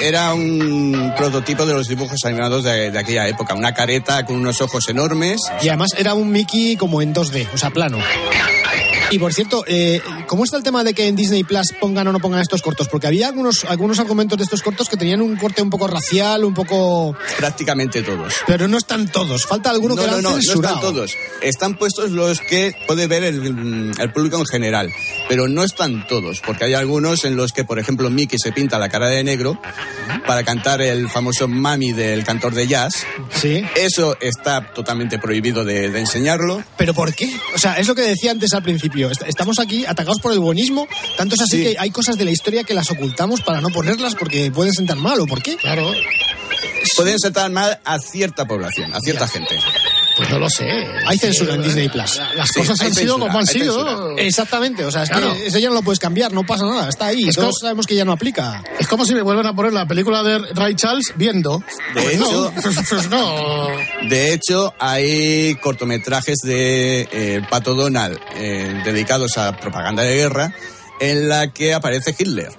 [0.00, 3.54] Era un prototipo de los dibujos animados de, aquella época.
[3.54, 5.40] Una careta con unos ojos enormes.
[5.62, 7.98] Y además era un Mickey como en 2D, o sea, plano.
[9.10, 12.12] Y por cierto, eh, ¿cómo está el tema de que en Disney Plus pongan o
[12.12, 12.88] no pongan estos cortos?
[12.88, 16.44] Porque había algunos, algunos argumentos de estos cortos que tenían un corte un poco racial,
[16.44, 17.16] un poco...
[17.38, 18.34] Prácticamente todos.
[18.46, 21.12] Pero no están todos, falta alguno No, que no, no, no están todos.
[21.40, 24.92] Están puestos los que puede ver el, el público en general,
[25.28, 28.78] pero no están todos, porque hay algunos en los que, por ejemplo, Mickey se pinta
[28.78, 29.60] la cara de negro
[30.26, 33.06] para cantar el famoso Mami del cantor de jazz.
[33.32, 33.64] Sí.
[33.76, 36.64] Eso está totalmente prohibido de, de enseñarlo.
[36.76, 37.32] ¿Pero por qué?
[37.54, 38.95] O sea, es lo que decía antes al principio.
[39.04, 40.88] Est- Estamos aquí atacados por el buenismo.
[41.16, 41.62] Tanto es así Sí.
[41.62, 44.96] que hay cosas de la historia que las ocultamos para no ponerlas porque pueden sentar
[44.96, 45.20] mal.
[45.20, 45.56] ¿O por qué?
[45.56, 45.92] Claro.
[46.96, 49.58] Pueden sentar mal a cierta población, a cierta gente.
[50.30, 50.66] No lo sé.
[51.06, 52.20] Hay censura en Disney Plus.
[52.34, 53.74] Las Sí, cosas han sido como han sido.
[53.86, 54.22] censura.
[54.22, 55.34] Exactamente, o sea, es Claro.
[55.34, 57.28] que eso ya no lo puedes cambiar, no pasa nada, está ahí.
[57.28, 58.62] Es Todos como- sabemos que ya no aplica.
[58.78, 61.62] Es como si me vuelven a poner la película de Ray Charles viendo.
[61.94, 63.68] De Pues hecho- no, pues no.
[64.08, 70.54] De hecho, hay cortometrajes de eh, Pato Donald eh, dedicados a propaganda de guerra
[71.00, 72.50] en la que aparece Hitler.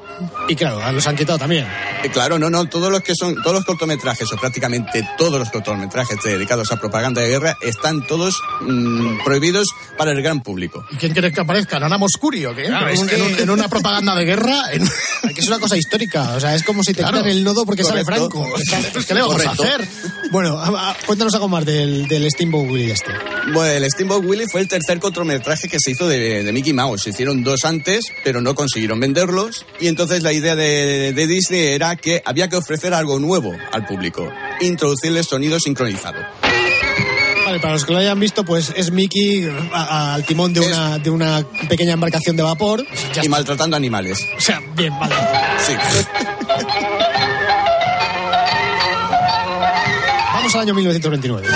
[0.47, 1.65] Y claro, los han quitado también.
[2.03, 5.49] Eh, Claro, no, no, todos los que son, todos los cortometrajes, o prácticamente todos los
[5.51, 10.85] cortometrajes dedicados a propaganda de guerra, están todos mm, prohibidos para el gran público.
[10.91, 11.79] ¿Y quién quieres que aparezca?
[11.79, 12.63] ¿Nana Moscuri o qué?
[12.65, 14.71] Claro, en, un- que- en un- en una propaganda de guerra.
[14.71, 14.87] En...
[15.37, 17.17] Que es una cosa histórica, o sea, es como si te Claro.
[17.17, 18.29] quitan el nodo porque sale Correcto.
[18.31, 18.55] Franco.
[18.93, 19.63] Pues, ¿Qué le vamos Correcto.
[19.63, 19.87] a hacer?
[20.31, 23.11] Bueno, a- a- cuéntanos algo más del, del Steamboat Willie este.
[23.53, 27.03] Bueno, el Steamboat Willie fue el tercer cortometraje que se hizo de, de Mickey Mouse.
[27.03, 29.65] Se hicieron dos antes, pero no consiguieron venderlos.
[29.79, 33.85] Y entonces la idea de, de Disney era que había que ofrecer algo nuevo al
[33.85, 34.29] público.
[34.59, 36.17] Introducirle sonido sincronizado.
[37.45, 40.59] Vale, para los que lo hayan visto, pues es Mickey a- a- al timón de
[40.59, 42.83] una, de una pequeña embarcación de vapor.
[42.83, 43.29] Ya y está.
[43.29, 44.19] maltratando animales.
[44.37, 45.15] O sea, bien, vale.
[45.65, 45.73] Sí.
[50.33, 51.47] Vamos al año 1929.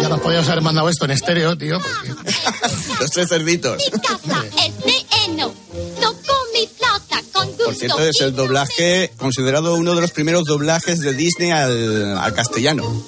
[0.00, 1.78] Ya nos podíamos haber mandado esto en estéreo, tío.
[1.78, 2.14] porque-
[3.00, 3.82] Los tres cerditos.
[4.02, 5.52] casa es de heno.
[6.00, 7.64] Toco mi flauta con gusto.
[7.64, 12.34] Por cierto, es el doblaje considerado uno de los primeros doblajes de Disney al, al
[12.34, 13.04] castellano.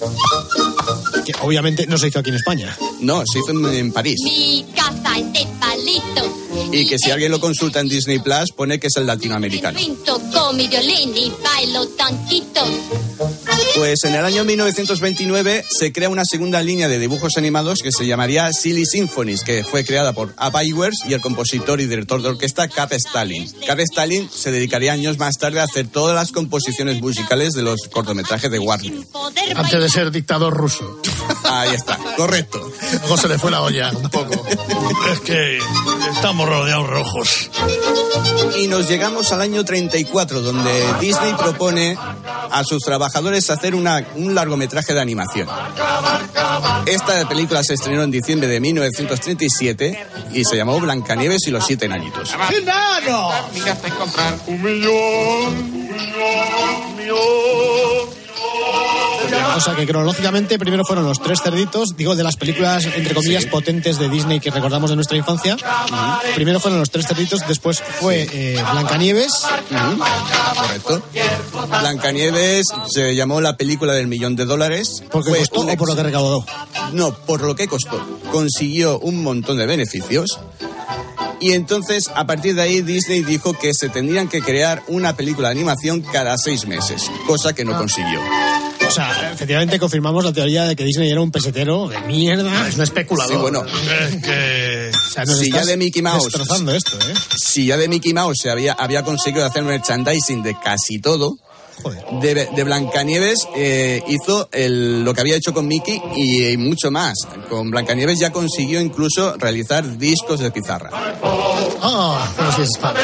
[1.25, 2.77] Que obviamente no se hizo aquí en España.
[3.01, 4.21] No, se hizo en, en París.
[4.23, 6.37] Mi casa es de palito.
[6.73, 9.79] Y que si alguien lo consulta en Disney Plus, pone que es el latinoamericano.
[10.05, 12.65] Toco mi violín y bailo tanquito.
[13.77, 18.07] Pues en el año 1929 se crea una segunda línea de dibujos animados que se
[18.07, 22.29] llamaría Silly Symphonies, que fue creada por Ab Iwers y el compositor y director de
[22.29, 23.51] orquesta Cap Stalin.
[23.67, 27.89] Cap Stalin se dedicaría años más tarde a hacer todas las composiciones musicales de los
[27.89, 29.07] cortometrajes de Warner.
[29.55, 31.01] Antes de ser dictador ruso.
[31.45, 32.73] Ahí está, correcto.
[33.01, 34.45] Luego se le fue la olla un poco.
[35.13, 35.59] Es que
[36.13, 37.51] estamos rodeados rojos.
[38.59, 41.97] Y nos llegamos al año 34, donde Disney propone
[42.51, 45.49] a sus trabajadores hacer una- un largometraje de animación.
[46.87, 51.87] Esta película se estrenó en diciembre de 1937 y se llamó Blancanieves y los siete
[51.87, 52.35] enanitos.
[52.57, 53.31] ¡Enano!
[54.47, 57.19] Un millón, un millón, un millón.
[59.57, 63.47] O sea que cronológicamente primero fueron los tres cerditos, digo de las películas entre comillas
[63.47, 65.57] potentes de Disney que recordamos de nuestra infancia.
[66.35, 69.33] Primero fueron los tres cerditos, después fue eh, Blancanieves.
[70.55, 71.03] Correcto.
[71.69, 75.03] Blancanieves se llamó la película del millón de dólares.
[75.11, 76.45] ¿Por qué costó o por lo que recaudó?
[76.93, 78.01] No, por lo que costó.
[78.31, 80.39] Consiguió un montón de beneficios.
[81.41, 85.49] Y entonces, a partir de ahí, Disney dijo que se tendrían que crear una película
[85.49, 88.21] de animación cada seis meses, cosa que no consiguió.
[88.91, 92.67] O sea, efectivamente confirmamos la teoría de que Disney era un pesetero de mierda.
[92.67, 93.37] Es un especulador.
[93.37, 94.91] Sí, bueno, Es que...
[94.93, 97.15] O sea, nos si ya de Mickey Mouse, Destrozando esto, ¿eh?
[97.37, 101.37] si ya de Mickey Mouse se había, había conseguido hacer merchandising de casi todo,
[102.21, 107.15] de, de Blancanieves eh, hizo el- lo que había hecho con Mickey y, mucho más.
[107.49, 110.91] Con Blancanieves ya consiguió incluso realizar discos de pizarra.
[111.83, 113.03] Ah, pero sí es padre.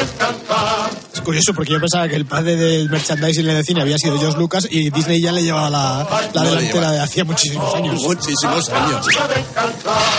[1.14, 4.38] Es curioso porque yo pensaba que el padre del merchandising de cine había sido George
[4.38, 8.02] Lucas y Disney ya le llevaba la, la No delantera de hacía muchísimos años.
[8.02, 9.06] Muchísimos años.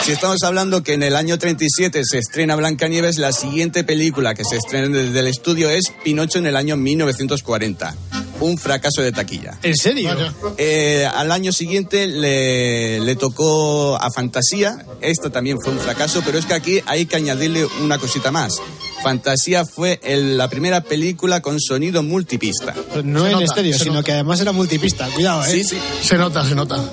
[0.03, 4.43] Si estamos hablando que en el año 37 se estrena Blancanieves, la siguiente película que
[4.43, 7.95] se estrena desde el estudio es Pinocho en el año 1940.
[8.39, 9.57] Un fracaso de taquilla.
[9.63, 10.11] ¿En serio?
[10.57, 14.85] Eh, al año siguiente le, le tocó a Fantasía.
[15.01, 18.57] Esta también fue un fracaso, pero es que aquí hay que añadirle una cosita más.
[19.03, 22.73] Fantasía fue el- la primera película con sonido multipista.
[22.89, 24.03] Pero no Se en nota, estéreo, sino nota.
[24.05, 25.07] que además era multipista.
[25.13, 25.51] Cuidado, ¿eh?
[25.51, 25.77] Sí, sí.
[26.01, 26.83] Se nota, se nota.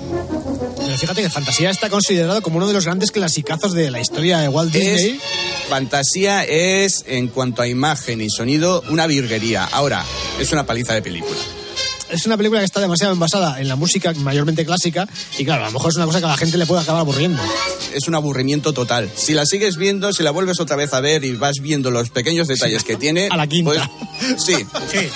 [0.95, 4.39] Pero fíjate que Fantasía está considerado como uno de los grandes clasicazos de la historia
[4.39, 5.19] de Walt Disney.
[5.19, 9.65] Es, fantasía es, en cuanto a imagen y sonido, una virguería.
[9.65, 10.05] Ahora,
[10.39, 11.37] es una paliza de película.
[12.09, 15.05] Es una película que está demasiado envasada en la música mayormente clásica
[15.37, 17.01] y claro, a lo mejor es una cosa que a la gente le puede acabar
[17.01, 17.41] aburriendo.
[17.93, 19.11] Es un aburrimiento total.
[19.17, 22.09] Si la sigues viendo, si la vuelves otra vez a ver y vas viendo los
[22.09, 23.27] pequeños detalles que tiene...
[23.31, 23.91] A la quinta.
[24.21, 24.55] pues, sí.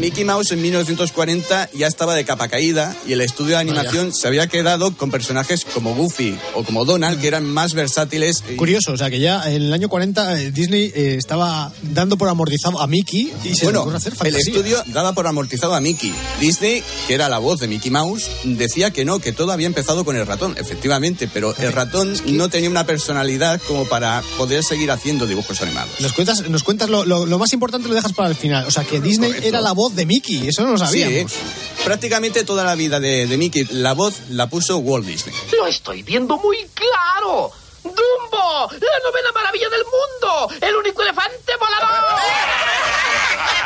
[0.00, 4.26] Mickey Mouse en 1940 ya estaba de capa caída y el estudio de animación se
[4.26, 8.42] había quedado con personajes como Goofy o como Donald, que eran más versátiles.
[8.50, 12.16] y- Curioso, o sea que ya en el año 40 eh, Disney eh, estaba dando
[12.18, 14.52] por amortizado a Mickey y se Bueno, hacer el fantasía.
[14.52, 16.12] estudio daba por amortizado a Mickey.
[16.40, 20.04] Disney, que era la voz de Mickey Mouse, decía que no, que todo había empezado
[20.04, 24.90] con el ratón, efectivamente, pero el ratón no tenía una personalidad como para poder seguir
[24.90, 26.00] haciendo dibujos animados.
[26.00, 28.64] Nos cuentas, nos cuentas lo, lo- lo más importante lo dejas para el final.
[28.66, 29.48] O sea que Disney Correcto.
[29.48, 31.32] era la voz de Mickey, eso no lo sabíamos.
[31.32, 31.38] Sí,
[31.84, 35.34] prácticamente toda la vida de, de Mickey, la voz la puso Walt Disney.
[35.56, 37.50] Lo estoy viendo muy claro.
[37.84, 38.70] ¡Dumbo!
[38.70, 40.66] ¡La novena maravilla del mundo!
[40.66, 41.88] ¡El único elefante volador!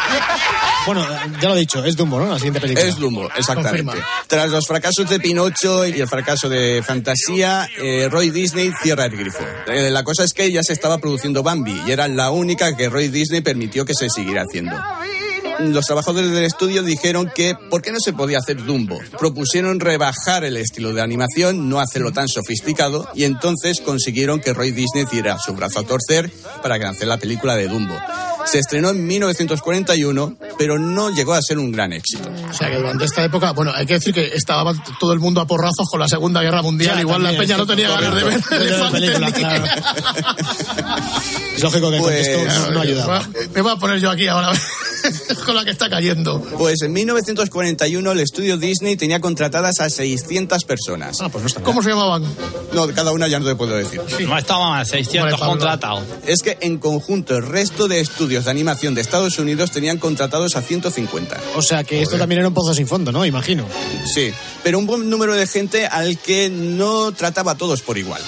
[0.86, 1.06] Bueno,
[1.42, 2.26] ya lo he dicho, es Dumbo, ¿no?
[2.28, 2.86] La siguiente película.
[2.86, 3.84] Es Dumbo, exactamente.
[3.84, 4.08] Confirma.
[4.26, 9.14] Tras los fracasos de Pinocho y el fracaso de Fantasía, eh, Roy Disney cierra el
[9.14, 9.44] grifo.
[9.66, 12.88] Eh, la cosa es que ya se estaba produciendo Bambi y era la única que
[12.88, 14.76] Roy Disney permitió que se siguiera haciendo.
[15.60, 18.98] Los trabajadores del estudio dijeron que ¿por qué no se podía hacer Dumbo?
[19.18, 24.70] Propusieron rebajar el estilo de animación, no hacerlo tan sofisticado y entonces consiguieron que Roy
[24.70, 26.30] Disney diera su brazo a torcer
[26.62, 27.94] para hacer la película de Dumbo.
[28.46, 32.30] Se estrenó en 1941, pero no llegó a ser un gran éxito.
[32.48, 35.40] O sea que durante esta época, bueno, hay que decir que estaba todo el mundo
[35.42, 36.94] a porrazos con la Segunda Guerra Mundial.
[36.94, 39.64] Ya, Igual la peña no tenía ganas de ver ni- claro.
[41.56, 43.22] Es lógico que Pues- no ayudaba.
[43.54, 44.52] Me voy a poner yo aquí ahora
[45.46, 46.40] con la que está cayendo.
[46.58, 51.20] Pues en 1941 el estudio Disney tenía contratadas a 600 personas.
[51.20, 52.24] Ah, pues no está ¿Cómo se llamaban?
[52.72, 54.00] No, cada una ya no te puedo decir.
[54.26, 56.04] No estaban a 600 Vale, contratados.
[56.26, 60.56] Es que en conjunto el resto de estudios de animación de Estados Unidos tenían contratados
[60.56, 61.36] a 150.
[61.56, 63.24] O sea que esto también era un pozo sin fondo, ¿no?
[63.24, 63.64] Imagino.
[64.12, 68.22] Sí, pero un buen número de gente al que no trataba a todos por igual.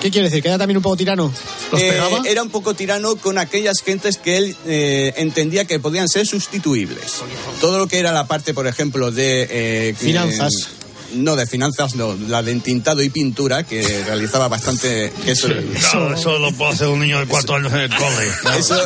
[0.00, 0.42] ¿Qué quiere decir?
[0.42, 1.32] ¿Que era también un poco tirano?
[1.72, 2.22] ¿Los Eh, pegaba?
[2.26, 7.22] era un poco tirano con aquellas gentes que él eh, entendía que podían ser sustituibles.
[7.60, 9.46] Todo lo que era la parte, por ejemplo, de...
[9.90, 10.52] eh, Finanzas.
[10.54, 10.66] eh,
[11.16, 15.12] no, de finanzas no, la de entintado y pintura, que realizaba bastante...
[15.26, 15.48] eso,
[15.80, 18.28] Claro, eso lo puede hacer un niño de cuatro años en el cole.
[18.58, 18.76] eso,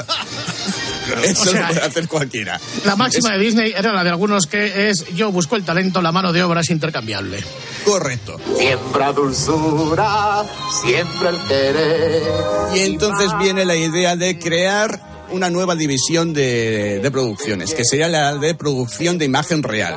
[1.23, 2.61] eso O sea, lo puede hacer cualquiera.
[2.85, 6.13] La máxima de Disney era la de algunos que es yo busco el talento, la
[6.13, 7.43] mano de obra es intercambiable.
[7.85, 8.41] Correcto.
[8.57, 10.45] Siembra dulzura,
[10.83, 12.23] siembra el querer.
[12.75, 18.09] Y entonces viene la idea de crear una nueva división de, de producciones, que sería
[18.09, 19.97] la de producción de imagen real.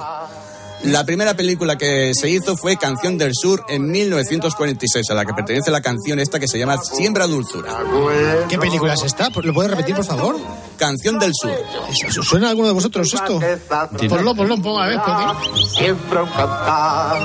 [0.84, 5.34] La primera película que se hizo fue Canción del Sur en 1946, a la que
[5.34, 7.78] pertenece la canción esta que se llama Siembra Dulzura.
[8.48, 9.30] ¿Qué película es esta?
[9.30, 10.38] ¿Lo puedes repetir, por favor?
[10.78, 11.52] Canción del Sur.
[12.20, 13.40] ¿Os ¿Suena a alguno de vosotros esto?
[14.08, 15.00] Ponlo, ponlo, ponlo, a ver.
[15.76, 17.22] Siembra un cantar,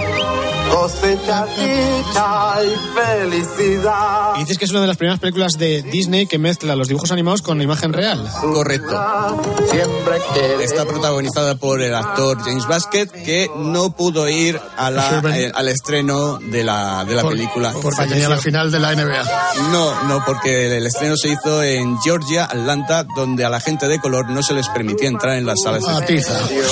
[0.71, 4.33] cosecha dicha y felicidad.
[4.37, 7.13] Y dices que es una de las primeras películas de Disney que mezcla los dibujos
[7.13, 8.27] animados con la imagen real.
[8.41, 9.43] Correcto.
[9.71, 10.65] Siempre.
[10.65, 15.51] Está protagonizada por el actor James Basket, que que no pudo ir a la, eh,
[15.55, 17.73] al estreno de la, de la Por- película.
[17.81, 19.23] Porque tenía la final de la NBA.
[19.71, 23.99] No, no, porque el estreno se hizo en Georgia, Atlanta, donde a la gente de
[24.01, 25.93] color no se les permitía entrar en las salas de.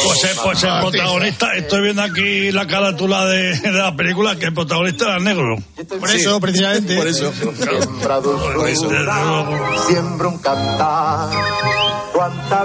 [0.05, 4.47] Pues, el- pues el protagonista, estoy viendo aquí la carátula de, de la película, que
[4.47, 5.57] el protagonista era negro.
[5.99, 6.97] Por eso, precisamente.
[6.97, 7.33] Por eso.
[8.57, 8.89] Por eso.
[9.89, 11.31] Siembra un cantar.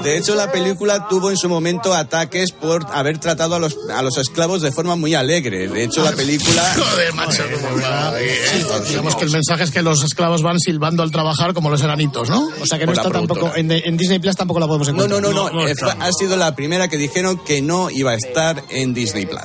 [0.03, 4.01] De hecho, la película tuvo en su momento ataques por haber tratado a los, a
[4.01, 5.67] los esclavos de forma muy alegre.
[5.67, 6.63] De hecho, la película...
[6.75, 8.13] Joder, macho, cómo va.
[8.17, 11.81] Sí, Digamos que el mensaje es que los esclavos van silbando al trabajar como los
[11.81, 12.47] enanitos, ¿no?
[12.61, 13.51] O sea que no está tampoco.
[13.55, 15.21] En, en Disney Plus tampoco la podemos No, encontrar.
[15.21, 15.67] no, no, no.
[15.67, 19.25] eh, fue- ha sido la primera que dijeron que no iba a estar en Disney
[19.25, 19.41] Plus.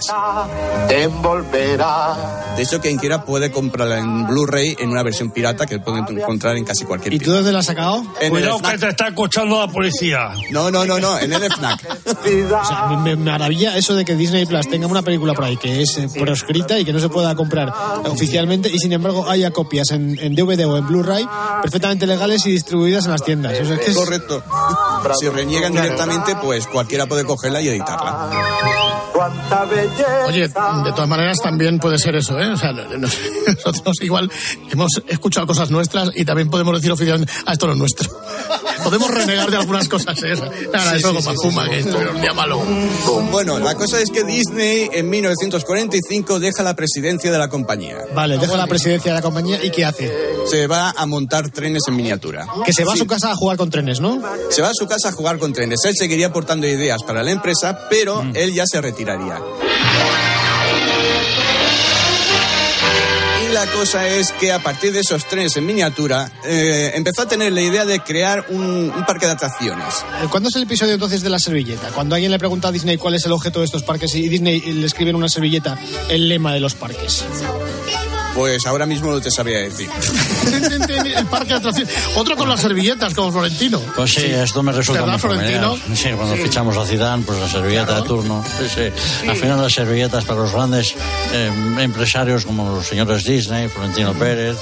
[0.88, 2.55] Te envolverá.
[2.57, 6.57] De hecho, quien quiera puede comprarla en Blu-ray en una versión pirata que pueden encontrar
[6.57, 8.03] en casi cualquier ¿Y tú dónde la has sacado?
[8.20, 9.99] En Cuidado el que te está escuchando la policía.
[10.50, 11.98] No, no, no, no, en el FNAC.
[12.60, 15.56] O sea, me, me maravilla eso de que Disney Plus tenga una película por ahí
[15.56, 17.72] que es eh, proscrita y que no se pueda comprar
[18.06, 21.26] oficialmente y sin embargo haya copias en, en DVD o en Blu-ray
[21.62, 23.58] perfectamente legales y distribuidas en las tiendas.
[23.60, 24.42] O sea, es que es- Correcto.
[25.18, 28.28] Si reniegan directamente, pues cualquiera puede cogerla y editarla.
[29.20, 30.24] Cuánta belleza.
[30.26, 32.48] Oye, de todas maneras también puede ser eso, ¿eh?
[32.50, 33.09] O sea, no- no-
[33.66, 34.30] nosotros igual
[34.70, 38.09] hemos escuchado cosas nuestras y también podemos decir oficialmente, ah, esto no es nuestro.
[38.85, 40.33] Podemos renegar de algunas cosas, ¿eh?
[40.72, 42.62] Nada, eso como Puma, que esto era un día malo.
[43.30, 47.98] Bueno, la cosa es que Disney en 1945 deja la presidencia de la compañía.
[48.14, 50.11] Vale, deja la presidencia de la compañía y ¿qué hace?
[50.46, 52.46] Se va a montar trenes en miniatura.
[52.64, 53.00] Que se va a Sí.
[53.00, 54.18] su casa a jugar con trenes, ¿no?
[54.50, 55.80] Se va a su casa a jugar con trenes.
[55.85, 58.33] Él seguiría aportando ideas para la empresa, pero Mm.
[58.35, 58.80] él ya se
[63.42, 67.27] Y la cosa es que a partir de esos trenes en miniatura, eh, empezó a
[67.29, 70.05] tener la idea de crear un, un parque de atracciones.
[70.23, 71.88] Eh, ¿Cuándo es el episodio entonces de la servilleta?
[71.88, 74.61] Cuando alguien le pregunta a Disney cuál es el objeto de estos parques y Disney
[74.61, 77.25] le escribe en una servilleta el lema de los parques.
[78.34, 79.88] Pues ahora mismo no te sabría decir.
[81.16, 81.92] El parque de atracciones.
[82.14, 83.80] Otro con las servilletas, como Florentino.
[83.96, 85.60] Pues sí, esto me resulta ¿Verdad, muy familiar.
[85.60, 85.96] Florentino?
[85.96, 86.42] Sí, cuando Sí.
[86.42, 88.44] fichamos a Zidane, pues la servilleta de turno.
[88.58, 89.28] Sí, sí.
[89.28, 90.94] Al final las servilletas para los grandes
[91.32, 94.56] eh, empresarios como los señores Disney, Florentino Pérez,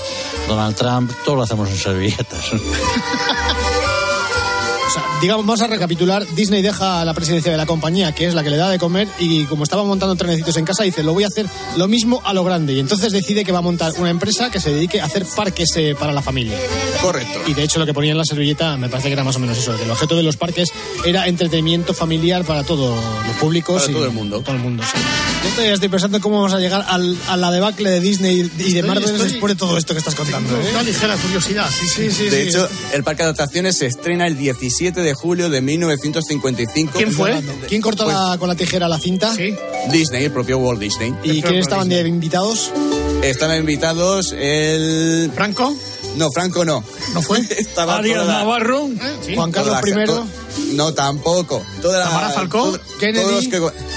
[0.49, 2.45] Donald Trump, todo lo hacemos en servilletas.
[5.21, 6.25] Digamos, vamos a recapitular.
[6.35, 9.09] Disney deja la presidencia de la compañía, que es la que le da de comer,
[9.19, 12.33] y como estaba montando trenecitos en casa, dice, lo voy a hacer lo mismo a
[12.33, 12.75] lo grande.
[12.75, 15.71] Y entonces decide que va a montar una empresa que se dedique a hacer parques
[15.77, 16.57] eh, para la familia.
[17.03, 17.41] Correcto.
[17.49, 19.41] Y de hecho lo que ponía en la servilleta me parece que era más o
[19.41, 20.69] menos eso, que el objeto de los parques
[21.05, 23.83] era entretenimiento familiar para todos los públicos.
[23.83, 24.41] Para y todo el mundo.
[24.41, 24.99] Todo el mundo, sí.
[25.45, 28.51] Yo todavía estoy pensando en cómo vamos a llegar al- a la debacle de Disney
[28.59, 30.57] y de Marvel estoy- después de todo esto que estás contando.
[30.57, 30.69] ¿eh?
[30.73, 31.69] Una ligera curiosidad.
[31.71, 32.29] Sí, sí, sí.
[32.29, 36.93] De hecho, el parque de atracciones se estrena el 17 de julio de 1955.
[36.97, 37.41] ¿Quién fue?
[37.69, 39.35] ¿Quién cortó Pues- la- con la tijera la cinta?
[39.91, 41.15] Disney, el propio Walt Disney.
[41.25, 42.71] ¿Y quiénes estaban de invitados?
[43.23, 45.31] Estaban invitados el...
[45.35, 45.75] ¿Franco?
[46.17, 46.85] No, Franco no.
[47.15, 47.41] ¿No fue?
[47.59, 48.89] Estaba Arias toda Navarro.
[49.35, 50.07] Juan Carlos la- I.
[50.07, 50.27] to-
[50.75, 51.65] No, tampoco.
[51.83, 52.59] Toda la- ¿Tamara Falcó?
[52.65, 53.25] todo- Kennedy.
[53.25, 53.89] Todos los que...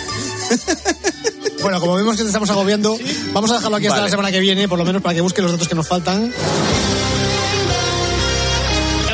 [1.62, 2.98] Bueno, como vemos que te estamos agobiando,
[3.34, 4.08] vamos a dejarlo aquí hasta Vale.
[4.08, 6.32] la semana que viene, por lo menos para que busque los datos que nos faltan.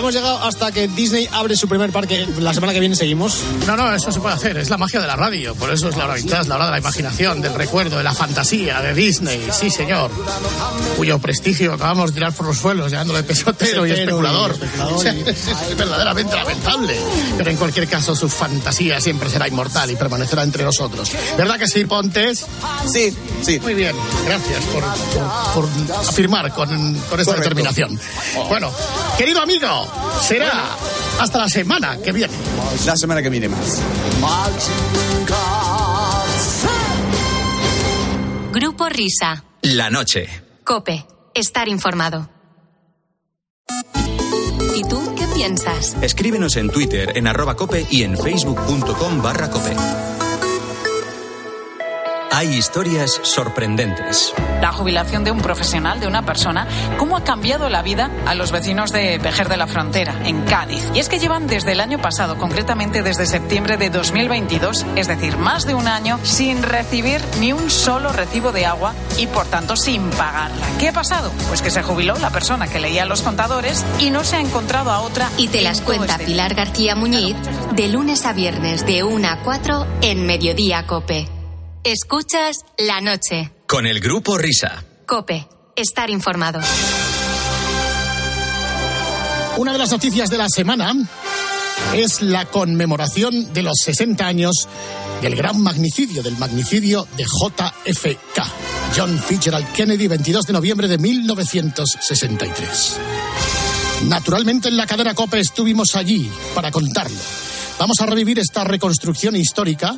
[0.07, 2.25] Hemos llegado hasta que Disney abre su primer parque.
[2.39, 3.41] La semana que viene seguimos.
[3.65, 4.55] No, no, eso se puede hacer.
[4.57, 5.53] Es la magia de la radio.
[5.53, 8.13] Por eso es la hora vintage, la hora de la imaginación, del recuerdo, de la
[8.13, 9.45] fantasía, de Disney.
[9.51, 10.09] Sí, señor.
[10.95, 14.51] Cuyo prestigio acabamos de tirar por los suelos, llamándole pesotero y Pesotero especulador.
[14.51, 16.97] y especulador y- es, es verdaderamente lamentable.
[17.37, 21.11] Pero en cualquier caso, su fantasía siempre será inmortal y permanecerá entre nosotros.
[21.37, 22.45] ¿Verdad que sí, Pontes?
[22.89, 23.59] Sí, sí.
[23.59, 23.93] Muy bien.
[24.25, 24.83] Gracias por,
[25.53, 27.33] por- por afirmar con, con esta Correcto.
[27.41, 27.99] determinación.
[28.47, 28.71] Bueno,
[29.17, 29.67] querido amigo,
[30.21, 30.75] será
[31.19, 32.33] hasta la semana que viene.
[32.85, 33.81] La semana que viene más.
[38.53, 39.43] Grupo Risa.
[39.61, 40.27] La noche.
[40.63, 41.05] Cope.
[41.33, 42.29] Estar informado.
[44.75, 45.95] ¿Y tú qué piensas?
[46.01, 49.75] Escríbenos en Twitter en arroba cope y en facebook.com barra cope.
[52.37, 54.31] Hay historias sorprendentes.
[54.61, 56.67] La jubilación de un profesional, de una persona,
[56.99, 60.87] cómo ha cambiado la vida a los vecinos de Vejer de la Frontera, en Cádiz.
[60.93, 65.35] Y es que llevan desde el año pasado, concretamente desde septiembre de 2022, es decir,
[65.35, 69.75] más de un año, sin recibir ni un solo recibo de agua y por tanto
[69.75, 70.67] sin pagarla.
[70.79, 71.31] ¿Qué ha pasado?
[71.47, 74.91] Pues que se jubiló la persona que leía los contadores y no se ha encontrado
[74.91, 75.31] a otra.
[75.37, 77.35] Y te las cuenta este Pilar García Muñiz
[77.73, 81.36] de lunes a viernes de 1 a 4 en Mediodía Cope.
[81.87, 83.49] Escuchas la noche.
[83.65, 84.83] Con el grupo Risa.
[85.05, 85.47] Cope.
[85.73, 86.59] Estar informado.
[89.55, 90.93] Una de las noticias de la semana
[91.93, 94.67] es la conmemoración de los 60 años
[95.21, 98.43] del gran magnicidio, del magnicidio de JFK,
[98.97, 102.97] John Fitzgerald Kennedy, 22 de noviembre de 1963.
[104.07, 107.15] Naturalmente en la cadena COPE estuvimos allí para contarlo.
[107.79, 109.97] Vamos a revivir esta reconstrucción histórica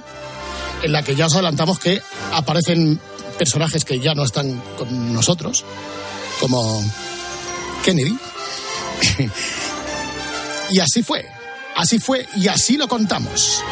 [0.83, 2.01] en la que ya os adelantamos que
[2.33, 2.99] aparecen
[3.37, 5.63] personajes que ya no están con nosotros,
[6.39, 6.83] como
[7.83, 8.17] Kennedy.
[10.71, 11.25] y así fue,
[11.75, 13.63] así fue y así lo contamos.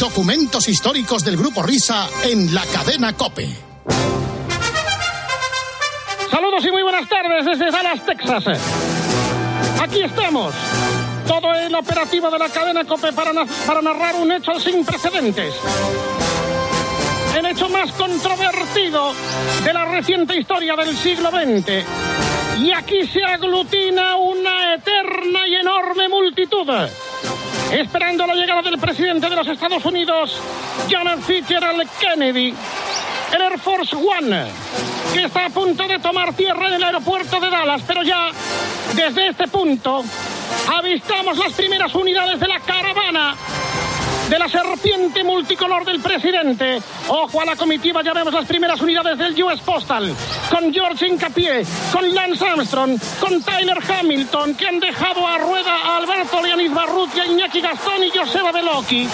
[0.00, 3.48] Documentos históricos del Grupo Risa en la cadena COPE.
[6.30, 8.44] Saludos y muy buenas tardes desde Dallas, Texas.
[9.80, 10.54] Aquí estamos.
[11.26, 13.32] Todo el operativo de la cadena COPE para,
[13.66, 15.54] para narrar un hecho sin precedentes.
[17.82, 19.12] Más controvertido
[19.64, 21.84] de la reciente historia del siglo XX.
[22.60, 26.68] Y aquí se aglutina una eterna y enorme multitud.
[27.72, 30.40] Esperando la llegada del presidente de los Estados Unidos,
[30.88, 31.20] John.
[31.24, 32.54] Fitzgerald Kennedy.
[33.34, 34.44] El Air Force One,
[35.12, 38.30] que está a punto de tomar tierra en el aeropuerto de Dallas, pero ya
[38.94, 40.04] desde este punto
[40.72, 43.34] avistamos las primeras unidades de la caravana
[44.28, 46.80] de la serpiente multicolor del presidente.
[47.08, 50.14] Ojo a la comitiva, ya vemos las primeras unidades del US Postal,
[50.50, 55.96] con George Incapié, con Lance Armstrong, con Tyler Hamilton, que han dejado a rueda a
[55.98, 59.08] Alberto Leonid Barrutia, Iñaki Gastón y Joseba Beloki.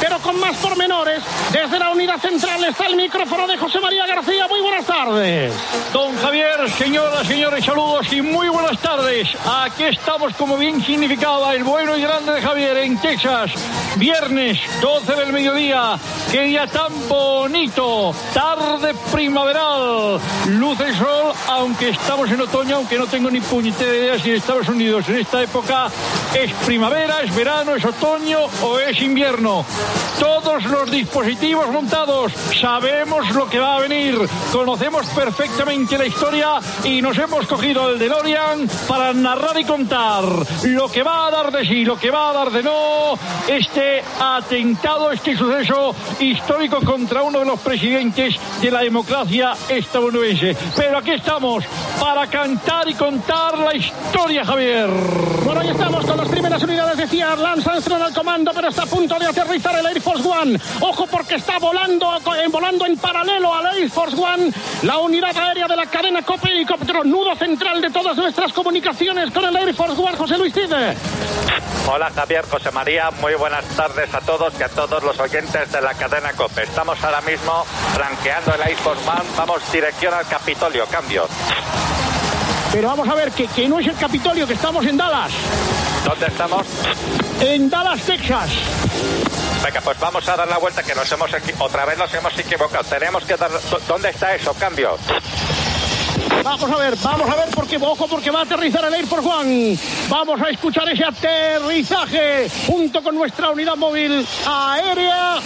[0.00, 4.48] Pero con más pormenores, desde la unidad central está el micrófono de José María García.
[4.48, 5.52] Muy buenas tardes.
[5.92, 9.28] Don Javier, señoras, señores, saludos y muy buenas tardes.
[9.44, 13.50] Aquí estamos, como bien significaba el bueno y grande de Javier, en Texas.
[13.96, 15.98] Viernes, 12 del mediodía.
[16.30, 18.14] Qué día tan bonito.
[18.32, 20.20] Tarde primaveral.
[20.48, 24.36] Luz el sol, aunque estamos en otoño, aunque no tengo ni puñetera idea si en
[24.36, 25.88] Estados Unidos en esta época
[26.34, 29.64] es primavera, es verano, es otoño o es invierno.
[30.18, 34.18] Todos los dispositivos montados, sabemos lo que va a venir,
[34.52, 40.24] conocemos perfectamente la historia y nos hemos cogido el DeLorean para narrar y contar
[40.64, 44.02] lo que va a dar de sí, lo que va a dar de no, este
[44.40, 50.56] atentado, este suceso histórico contra uno de los presidentes de la democracia estadounidense.
[50.74, 51.64] Pero aquí estamos
[52.00, 54.88] para cantar y contar la historia, Javier.
[55.44, 58.86] Bueno, ahí estamos con las primeras unidades, decía Lance Armstrong al comando, pero está a
[58.86, 60.58] punto de aterrizar el Air Force One.
[60.80, 62.18] Ojo porque está volando,
[62.50, 67.04] volando en paralelo al Air Force One la unidad aérea de la cadena COPE Helicóptero,
[67.04, 70.96] nudo central de todas nuestras comunicaciones con el Air Force One, José Luis Cide.
[71.92, 75.80] Hola Javier, José María, muy buenas tardes a todos y a todos los oyentes de
[75.80, 76.62] la cadena COPE.
[76.62, 77.64] Estamos ahora mismo
[77.94, 81.26] franqueando el Force One, vamos dirección al Capitolio, cambio.
[82.70, 85.32] Pero vamos a ver que, que no es el Capitolio, que estamos en Dallas.
[86.04, 86.64] ¿Dónde estamos?
[87.40, 88.50] En Dallas, Texas.
[89.64, 92.84] Venga, pues vamos a dar la vuelta que nos hemos otra vez nos hemos equivocado.
[92.84, 93.50] Tenemos que dar
[93.88, 94.54] ¿dónde está eso?
[94.54, 94.96] Cambio.
[96.42, 99.28] Vamos a ver, vamos a ver, porque ojo, porque va a aterrizar el Air Force
[99.28, 99.78] One.
[100.08, 105.36] Vamos a escuchar ese aterrizaje junto con nuestra unidad móvil aérea.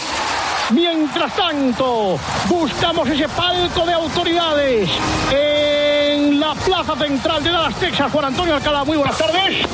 [0.71, 2.19] Mientras tanto,
[2.49, 4.89] buscamos ese palco de autoridades
[5.31, 8.13] en la plaza central de Dallas, Texas.
[8.13, 9.67] Juan Antonio Alcalá, muy buenas tardes.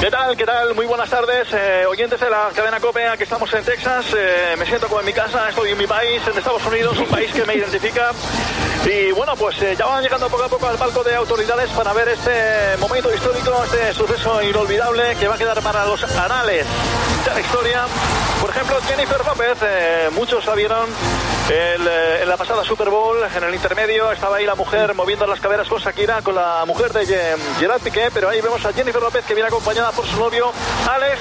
[0.00, 0.36] ¿Qué tal?
[0.36, 0.74] ¿Qué tal?
[0.74, 4.64] Muy buenas tardes, eh, oyentes de la cadena COPE, aquí estamos en Texas, eh, me
[4.64, 7.44] siento como en mi casa, estoy en mi país, en Estados Unidos, un país que
[7.44, 8.12] me identifica.
[8.88, 11.92] Y bueno, pues eh, ya van llegando poco a poco al palco de autoridades para
[11.92, 16.64] ver este momento histórico, este suceso inolvidable que va a quedar para los anales
[17.28, 17.84] de la historia.
[18.40, 20.88] Por ejemplo, Jennifer López, eh, muchos la vieron
[21.50, 25.26] el, eh, en la pasada Super Bowl, en el intermedio, estaba ahí la mujer moviendo
[25.26, 28.72] las caderas con Shakira, con la mujer de Ge- Gerard Piqué, pero ahí vemos a
[28.72, 30.52] Jennifer López que viene acompañada por su novio
[30.90, 31.18] Alex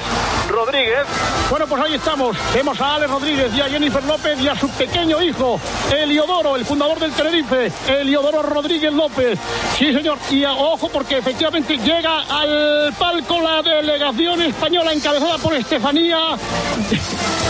[0.50, 1.06] Rodríguez.
[1.50, 2.38] Bueno, pues ahí estamos.
[2.54, 5.60] Vemos a Alex Rodríguez y a Jennifer López y a su pequeño hijo,
[5.94, 9.40] Eliodoro, el fundador del Tenerife, Eliodoro Rodríguez López.
[9.78, 10.18] Sí, señor.
[10.30, 16.98] Y a- ojo, porque efectivamente llega al palco la delegación española encabezada por Estefanía de,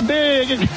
[0.07, 0.67] de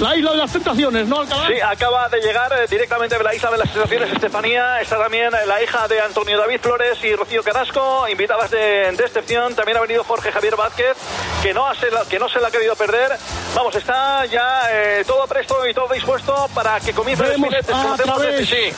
[0.00, 1.48] la Isla de las Tentaciones, ¿no, Alcalá?
[1.48, 4.80] Sí, acaba de llegar eh, directamente de la isla de las sensaciones Estefanía.
[4.80, 9.04] Está también eh, la hija de Antonio David Flores y Rocío Carrasco, invitadas de, de
[9.04, 9.54] excepción.
[9.56, 10.96] También ha venido Jorge Javier Vázquez,
[11.42, 13.16] que no, ha se la- que no se la ha querido perder.
[13.56, 17.78] Vamos, está ya eh, todo presto y todo dispuesto para que comience el Vemos desfile.
[17.78, 18.72] a través sí.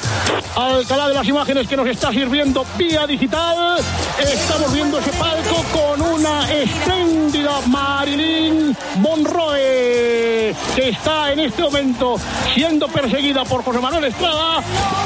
[0.57, 3.79] Alcalá de las imágenes que nos está sirviendo vía digital.
[4.19, 12.17] Estamos viendo ese palco con una espléndida Marilyn Monroe que está en este momento
[12.55, 14.63] siendo perseguida por José Manuel Estrada.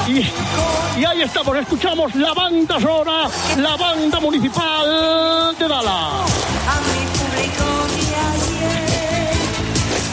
[0.09, 7.65] Y, ahí estamos, escuchamos la banda sonora, la banda municipal de Dala A mi público
[7.91, 9.33] de ayer,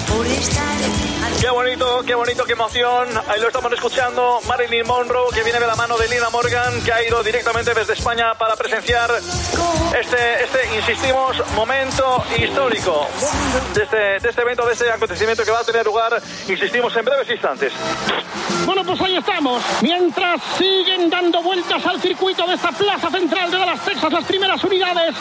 [0.08, 1.01] por estar
[1.42, 3.08] Qué bonito, qué bonito, qué emoción.
[3.28, 4.40] Ahí lo estamos escuchando.
[4.48, 7.94] Marilyn Monroe, que viene de la mano de Lina Morgan, que ha ido directamente desde
[7.94, 9.10] España para presenciar
[10.00, 13.08] este, este insistimos, momento histórico
[13.74, 17.06] de este, de este evento, de este acontecimiento que va a tener lugar, insistimos, en
[17.06, 17.74] breves instantes.
[18.66, 19.64] Bueno, pues ahí estamos.
[19.82, 24.64] Mientras siguen dando vueltas al circuito de esta plaza central de Dallas, Texas, las primeras
[24.64, 25.16] unidades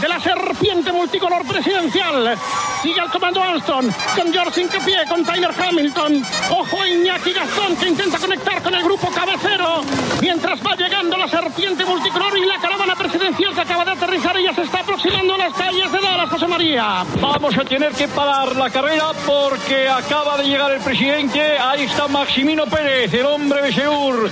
[0.00, 2.36] de la serpiente multicolor presidencial.
[2.82, 6.22] Sigue el comando Armstrong con George Incapié, con Tyler Hamilton.
[6.50, 9.82] Ojo a Iñaki Gastón que intenta conectar con el grupo cabecero.
[10.20, 14.44] Mientras va llegando la serpiente multicolor y la caravana presidencial que acaba de aterrizar y
[14.44, 17.04] ya se está aproximando a las calles de Dallas, José María.
[17.20, 21.58] Vamos a tener que parar la carrera porque acaba de llegar el presidente.
[21.58, 24.30] Ahí está Maximino Pérez, el hombre de Seur.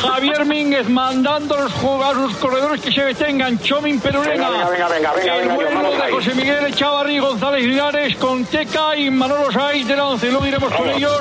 [0.00, 3.58] Javier Mínguez mandando a los, a sus corredores que se detengan.
[3.58, 4.48] Chomin Perurena.
[4.48, 6.12] Venga, venga, venga, venga, el venga, vuelo de.
[6.12, 10.30] José Miguel Echavarri, González Linares con Teca y Manolo Saiz de la once.
[10.30, 11.20] Luego iremos con ellos.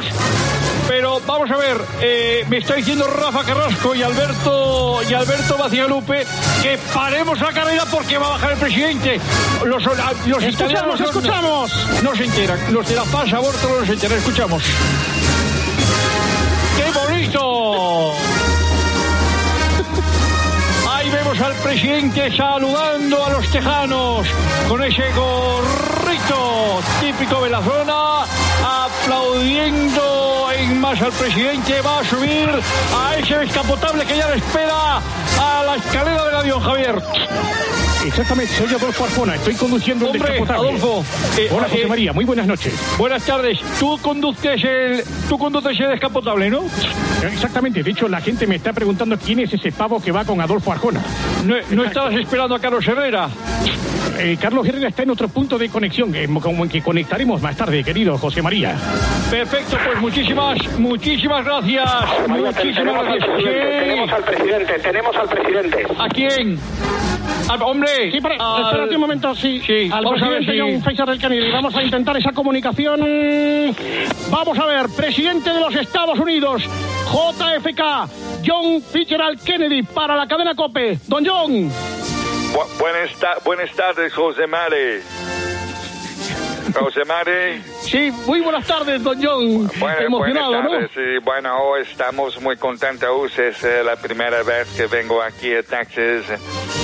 [0.88, 6.26] Pero vamos a ver, eh, me está diciendo Rafa Carrasco y Alberto y Alberto Bacialupe
[6.62, 9.20] que paremos la carrera porque va a bajar el presidente.
[9.66, 9.84] Los,
[10.26, 11.72] los Escuchamos, no- escuchamos.
[12.04, 12.60] No, se enteran.
[12.74, 14.18] Los de la paz aborto no se enteran.
[14.18, 14.64] Escuchamos.
[16.78, 18.14] ¡Qué bonito!
[20.90, 24.26] Ahí vemos al presidente saludando a los tejanos
[24.70, 28.24] con ese gorrito típico de la zona,
[29.08, 31.80] aplaudiendo en masa al presidente.
[31.82, 32.50] Va a subir
[32.94, 37.02] a ese descapotable que ya le espera a la escalera del avión, Javier.
[38.08, 40.70] Exactamente, soy Adolfo Arjona, estoy conduciendo el Hombre, descapotable.
[40.70, 41.06] Adolfo,
[41.38, 42.74] eh, Hola, José eh, María, muy buenas noches.
[42.98, 43.60] Buenas tardes.
[43.80, 46.64] Tú conduces el, tú conduces el descapotable, ¿no?
[47.22, 50.40] Exactamente, de hecho la gente me está preguntando quién es ese pavo que va con
[50.40, 51.02] Adolfo Arjona.
[51.46, 53.30] No, no estabas esperando a Carlos Herrera.
[54.20, 57.56] Eh, Carlos Herrera está en otro punto de conexión, eh, como en que conectaremos más
[57.56, 58.76] tarde, querido José María.
[59.30, 61.86] Perfecto, pues muchísimas, muchísimas gracias.
[62.28, 63.30] María, muchísimas tenemos al gracias.
[63.30, 65.88] presidente, tenemos al presidente, tenemos al presidente.
[66.00, 66.60] ¿A quién?
[67.50, 68.12] Al- hombre.
[68.12, 69.62] Sí, para, al- espérate un momento, sí.
[69.66, 71.52] Sí, al vamos a ver presidente si- John Fisher del Kennedy.
[71.52, 73.00] Vamos a intentar esa comunicación.
[74.30, 76.64] Vamos a ver, presidente de los Estados Unidos,
[77.12, 78.08] JFK,
[78.46, 81.00] John Fitzgerald Kennedy, para la cadena COPE.
[81.08, 81.70] Don John.
[82.54, 85.02] Bu- buenas, ta- buenas tardes, José Mare.
[86.74, 87.62] José Mare.
[87.82, 89.70] Sí, muy buenas tardes, don John.
[89.80, 90.70] Bueno, Emocionado, buenas ¿no?
[90.72, 90.92] tardes.
[90.94, 93.38] Sí, bueno, hoy estamos muy contentos.
[93.38, 96.26] Es eh, la primera vez que vengo aquí a Texas.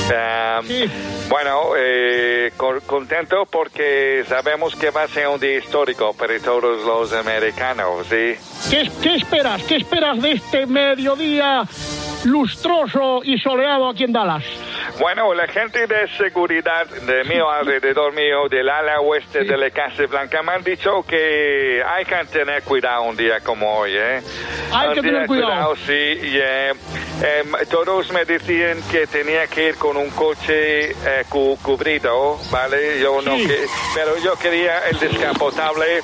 [0.09, 0.89] Um,
[1.29, 6.83] Bueno, eh, con- contento porque sabemos que va a ser un día histórico para todos
[6.85, 8.35] los americanos, ¿sí?
[8.69, 9.63] ¿Qué, qué esperas?
[9.63, 11.63] ¿Qué esperas de este mediodía
[12.25, 14.43] lustroso y soleado aquí en Dallas?
[14.99, 20.03] Bueno, la gente de seguridad de mío alrededor mío, del ala oeste de la Casa
[20.07, 24.21] Blanca, me han dicho que hay que tener cuidado un día como hoy, ¿eh?
[24.71, 25.75] Hay Un que tener cuidado.
[25.75, 25.91] sí.
[25.93, 26.69] y, eh,
[27.21, 32.99] em, todos me decían que tenía que ir con un coche eh, cu- cubrido, ¿vale?
[32.99, 33.47] Yo no Sí.
[33.47, 33.65] que,
[33.95, 36.01] pero yo quería el descapotable.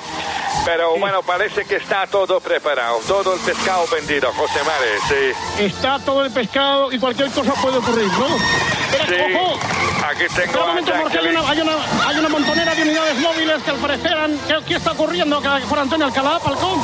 [0.66, 5.64] Pero bueno, parece que está todo preparado, todo el pescado vendido, José Mare, sí.
[5.64, 8.26] Está todo el pescado y cualquier cosa puede ocurrir, ¿no?
[8.90, 9.58] Pero, Sí, ojo,
[10.08, 11.72] aquí tengo a momento, porque hay una, hay, una,
[12.06, 15.60] hay una montonera de unidades móviles que al parecer han- ¿Qué, qué está ocurriendo acá
[15.68, 16.82] por Antonio Alcalá, Palcón?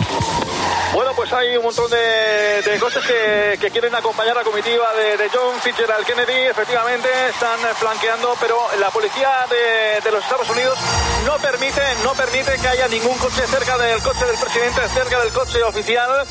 [0.92, 4.86] Bueno, pues hay un montón de, de coches que, que quieren acompañar a la comitiva
[4.94, 6.46] de, de John Fitzgerald Kennedy.
[6.48, 10.78] Efectivamente, están flanqueando, pero la policía de, de los Estados Unidos
[11.26, 15.32] no permite, no permite que haya ningún coche cerca del coche del presidente, cerca del
[15.34, 16.24] coche oficial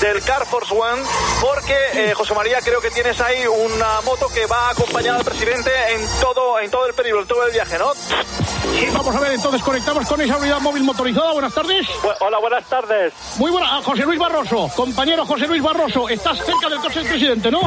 [0.00, 1.02] del Car Force One,
[1.40, 5.24] porque eh, José María creo que tienes ahí una moto que va a acompañar al
[5.24, 7.92] presidente en todo, en todo el periodo, en todo el viaje, ¿no?
[7.94, 11.32] Sí, vamos a ver, entonces conectamos con esa unidad móvil motorizada.
[11.32, 11.86] Buenas tardes.
[12.20, 13.12] hola, buenas tardes.
[13.36, 17.08] Muy buena, ah, José Luis Barroso, compañero José Luis Barroso, estás cerca del coche del
[17.08, 17.60] presidente, ¿no?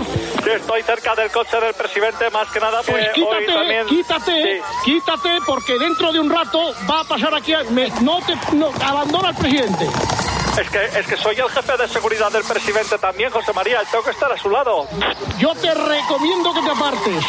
[0.43, 3.85] Sí, estoy cerca del coche del presidente, más que nada Pues hoy quítate, también...
[3.87, 7.53] quítate, quítate, porque dentro de un rato va a pasar aquí.
[7.53, 9.87] a- me- no te, no, abandona al presidente.
[10.59, 13.81] Es que, es que soy el jefe de seguridad del presidente también, José María.
[13.89, 14.87] Tengo que estar a su lado.
[15.39, 17.23] Yo te recomiendo que te apartes.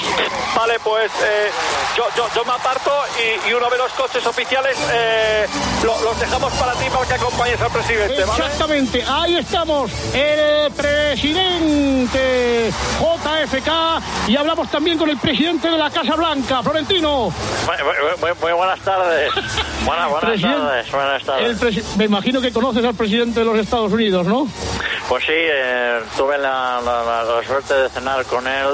[0.54, 1.50] Vale, pues eh,
[1.96, 5.46] yo, yo, yo me aparto y, y uno de los coches oficiales eh,
[5.82, 8.44] lo- los dejamos para ti para que acompañes al presidente, ¿vale?
[8.44, 12.70] Exactamente, ahí estamos, el presidente
[13.00, 17.30] JFK y hablamos también con el presidente de la Casa Blanca, Florentino.
[17.30, 19.32] Muy, muy- muy- muy buenas tardes.
[19.84, 20.90] Buenas, tardes.
[20.90, 21.22] Buenas
[21.98, 24.48] me imagino que conoces al presidente de los Estados Unidos, ¿no?
[25.08, 26.80] Pues sí, eh, tuve la
[27.46, 28.66] suerte de cenar con él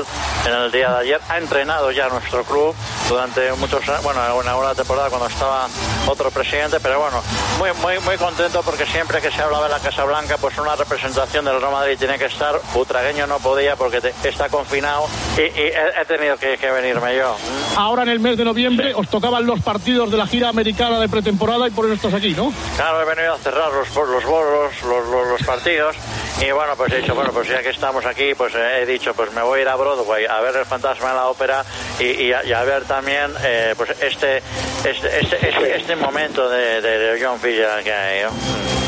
[0.46, 1.20] en el día de ayer.
[1.28, 2.74] Ha entrenado ya nuestro club
[3.08, 5.66] durante muchos años, bueno, una buena temporada cuando estaba
[6.06, 7.22] otro presidente, pero bueno,
[7.58, 10.76] muy, muy, muy contento porque siempre que se hablaba de la Casa Blanca, pues una
[10.76, 12.60] representación del Real Madrid tiene que estar.
[12.72, 17.16] Butragueño no podía porque te- está confinado y, y he, he tenido que, que venirme
[17.16, 17.36] yo.
[17.76, 21.08] Ahora en el mes de noviembre os tocaban los partidos de la gira americana de
[21.08, 22.52] pretemporada y por eso estás aquí, ¿no?
[22.76, 25.96] Claro, he venido a cerrar los, los bolos, los, los, los partidos
[26.40, 29.12] y bueno, pues he dicho, bueno, pues ya que estamos aquí, pues eh, he dicho,
[29.14, 31.64] pues me voy a ir a Broadway a ver el fantasma de la ópera
[31.98, 34.38] y, y a, y a ver también eh, pues este,
[34.84, 38.22] este, este, este, este momento de, de, de John Villa que hay.
[38.24, 38.30] ¿no?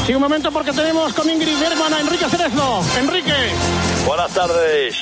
[0.06, 2.82] Sí, un momento porque tenemos con Ingrid Bergman a Enrique Cerezo.
[2.98, 3.34] Enrique.
[4.06, 4.96] Buenas tardes.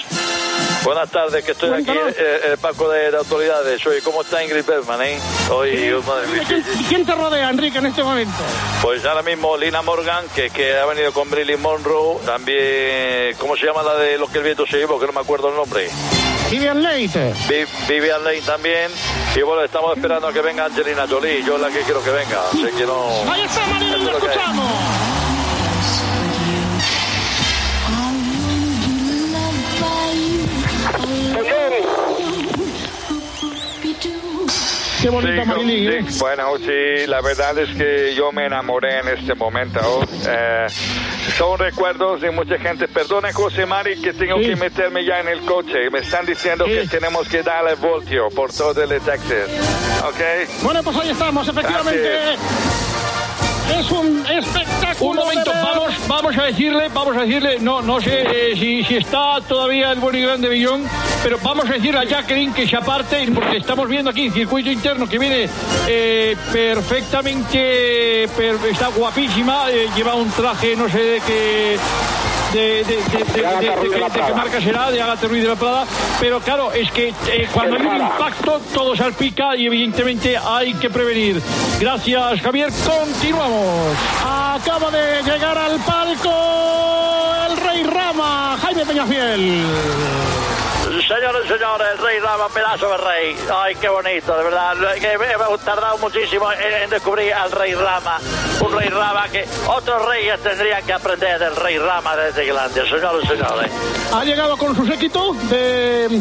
[0.85, 3.87] Buenas tardes, que estoy aquí eh, en el palco de, de autoridades.
[3.87, 5.19] Oye, ¿cómo está Ingrid Bergman, eh?
[5.51, 6.79] Oye, madre mía, sí, sí.
[6.81, 8.33] ¿Y quién te rodea, Enrique, en este momento?
[8.83, 12.19] Pues ahora mismo Lina Morgan, que, que ha venido con Briley Monroe.
[12.25, 14.99] También, ¿cómo se llama la de lo que el viento se llevó?
[14.99, 15.89] Que no me acuerdo el nombre.
[16.51, 17.35] Vivian Leite.
[17.49, 18.91] Vi- Vivian Lane también.
[19.37, 21.45] Y bueno, estamos esperando a que venga Angelina Jolie.
[21.45, 22.41] Yo es la que quiero que venga.
[22.49, 23.07] Así que no...
[23.31, 24.71] Ahí está, Marilyn, lo escuchamos.
[35.01, 39.09] Qué bonita Sí, Marilyn, sí, Bueno, sí, la verdad es que yo me enamoré en
[39.09, 39.81] este momento.
[40.27, 40.67] Eh,
[41.39, 42.89] son recuerdos de mucha gente.
[42.89, 45.89] Perdone, José Mari, que tengo que meterme ya en el coche.
[45.91, 49.49] Me están diciendo que tenemos que darle voltio por todo el Texas.
[50.07, 50.63] ¿Ok?
[50.63, 52.37] Bueno, pues ahí estamos, efectivamente.
[53.79, 55.11] Es un espectáculo.
[55.11, 58.97] Un momento, vamos, vamos a decirle, vamos a decirle, no, no sé eh, si, si
[58.97, 60.83] está todavía el bueno y grande Billón,
[61.23, 64.71] pero vamos a decirle a Jacqueline que se aparte, porque estamos viendo aquí en circuito
[64.71, 65.49] interno que viene
[65.87, 71.79] eh, perfectamente, per- está guapísima, eh, lleva un traje, no sé de qué.
[72.53, 73.03] De, de, de,
[74.27, 75.87] qué marca será, de Agatha Ruiz de la Prada,
[76.19, 80.91] pero claro, es que eh, cuando hay un impacto todo salpica y evidentemente hay que
[80.91, 81.41] prevenir.
[81.79, 83.97] Gracias Javier, continuamos.
[84.19, 89.65] Acaba de llegar al palco el Rey Rama, Jaime Peñafiel.
[91.11, 93.37] Señores, señores, el rey Rama, pedazo de rey.
[93.53, 94.77] Ay, qué bonito, de verdad.
[94.95, 98.19] Que me, me he tardado muchísimo en, descubrir al rey Rama.
[98.61, 102.85] Un rey Rama que otros reyes tendrían que aprender del rey Rama desde Islandia.
[102.85, 103.73] Señores, señores.
[104.13, 106.21] Ha llegado con su séquito de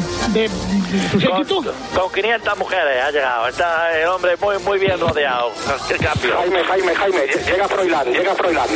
[0.89, 1.61] séquito.
[1.95, 3.47] Con 500 mujeres ha llegado.
[3.47, 5.51] Está el hombre muy, muy bien rodeado.
[5.87, 6.35] Qué cambio.
[6.37, 8.67] Jaime, Jaime, Jaime, llega Froilán, llega Froilán.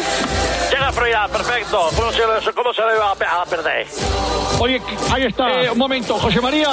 [0.72, 1.90] Llega Froilán, perfecto.
[1.96, 3.88] ¿Cómo se, le- cómo se le va a pe- a perder?
[4.60, 5.72] Oye, ahí está.
[5.72, 6.70] un momento, José María.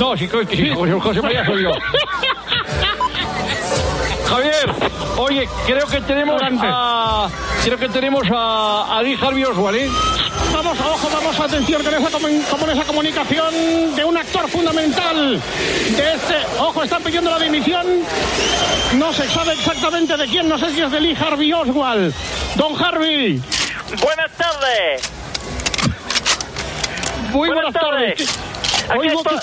[0.00, 1.70] No, sí, José, José María soy yo.
[4.28, 4.70] Javier,
[5.18, 7.28] oye, creo que tenemos a.
[7.62, 9.90] Creo que tenemos a, a Lee Harvey Oswald, ¿eh?
[10.54, 15.40] Vamos, ojo, vamos, atención con esa, con esa comunicación de un actor fundamental
[15.96, 16.36] de este.
[16.58, 17.84] Ojo, están pidiendo la dimisión.
[18.94, 22.14] No se sabe exactamente de quién, no sé si es de Lee Harvey Oswald.
[22.54, 23.42] Don Harvey.
[24.00, 25.02] Buenas tardes.
[27.32, 28.28] Muy buenas, tardes.
[28.88, 29.38] Aquí estoy,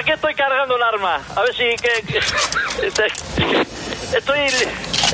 [0.00, 1.20] aquí- estoy cargando el arma.
[1.36, 2.86] A ver si que, que-
[4.16, 4.40] estoy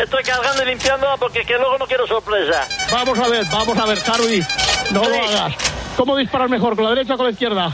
[0.02, 2.66] estoy cargando y limpiando porque que luego no quiero sorpresa.
[2.90, 4.46] Vamos a ver, vamos a ver, Harvey.
[4.90, 5.54] No lo hagas.
[5.96, 7.72] ¿Cómo disparas mejor, con la derecha o con la izquierda?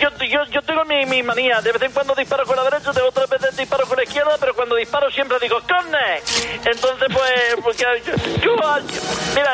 [0.00, 1.60] Yo, yo, yo tengo mi, mi manía.
[1.60, 4.36] De vez en cuando disparo con la derecha, de otras veces disparo con la izquierda,
[4.40, 6.22] pero cuando disparo siempre digo ¡Corne!
[6.64, 7.84] Entonces, pues, porque
[8.42, 8.56] yo,
[9.34, 9.52] mira,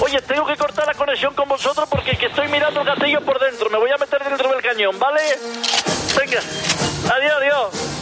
[0.00, 3.38] oye, tengo que cortar la conexión con vosotros porque que estoy mirando el gatillo por
[3.38, 3.68] dentro.
[3.68, 5.20] Me voy a meter dentro del cañón, ¿vale?
[6.16, 6.40] Venga,
[7.14, 7.97] adiós, adiós.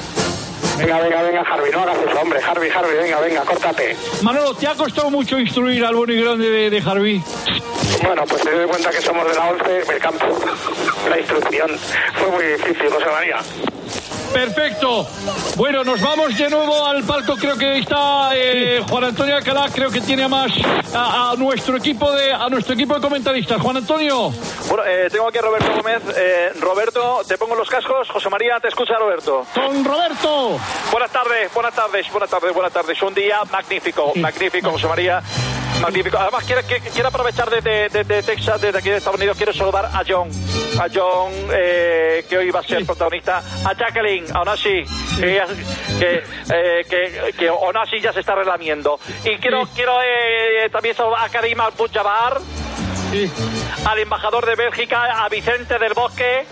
[0.78, 2.40] Venga, venga, venga, Harvey, no hagas eso, hombre.
[2.42, 3.96] Harvey, Harvey, venga, venga, córtate.
[4.22, 7.22] Manolo, ¿te ha costado mucho instruir al bueno y grande de, de Harvey?
[8.02, 10.26] Bueno, pues te doy cuenta que somos de la 11 del campo.
[11.08, 11.70] La instrucción
[12.14, 13.38] fue muy difícil, José María.
[14.32, 15.06] Perfecto.
[15.56, 17.36] Bueno, nos vamos de nuevo al palco.
[17.36, 19.68] Creo que está eh, Juan Antonio Alcalá.
[19.72, 20.52] Creo que tiene a más
[20.96, 23.60] a, a nuestro equipo de a nuestro equipo de comentaristas.
[23.60, 24.30] Juan Antonio.
[24.68, 26.02] Bueno, eh, tengo aquí a Roberto Gómez.
[26.16, 28.08] Eh, Roberto, te pongo los cascos.
[28.10, 29.44] José María, te escucha Roberto.
[29.54, 30.58] Con Roberto.
[30.90, 33.02] Buenas tardes, buenas tardes, buenas tardes, buenas tardes.
[33.02, 35.22] Un día magnífico, magnífico, José María.
[35.80, 36.16] Magnífico.
[36.16, 39.84] Además, quiero, quiero aprovechar desde de, de Texas, desde aquí de Estados Unidos, quiero saludar
[39.84, 40.30] a John.
[40.80, 43.42] A John, eh, que hoy va a ser protagonista.
[43.62, 44.84] A Jacqueline, a Onasi,
[45.20, 45.46] que, ya-
[45.98, 48.98] que, eh, que, que Onasi ya se está relamiendo.
[49.24, 52.38] Y quiero, quiero eh, también a Karim Al-Bujabar,
[53.86, 56.46] al embajador de Bélgica, a Vicente del Bosque.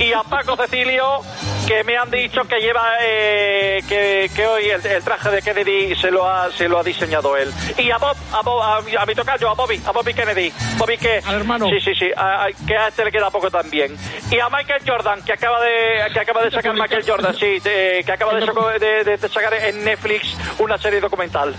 [0.00, 1.20] y a Paco Cecilio,
[1.66, 5.94] que me han dicho que lleva, eh, que, que hoy el, el traje de Kennedy
[5.96, 7.52] se lo ha, se lo ha diseñado él.
[7.76, 10.52] Y a Bob, a, Bob, a, a mi tocayo, a Bobby, a Bobby Kennedy.
[10.76, 11.20] Bobby que...
[11.24, 11.66] Al hermano.
[11.68, 13.96] Sí, sí, sí, a- a- que a este le queda poco también.
[14.30, 18.02] Y a Michael Jordan, que acaba de, que acaba de sacar Michael Jordan, sí, de-
[18.04, 21.54] que acaba de- de sacar en Netflix una serie documental.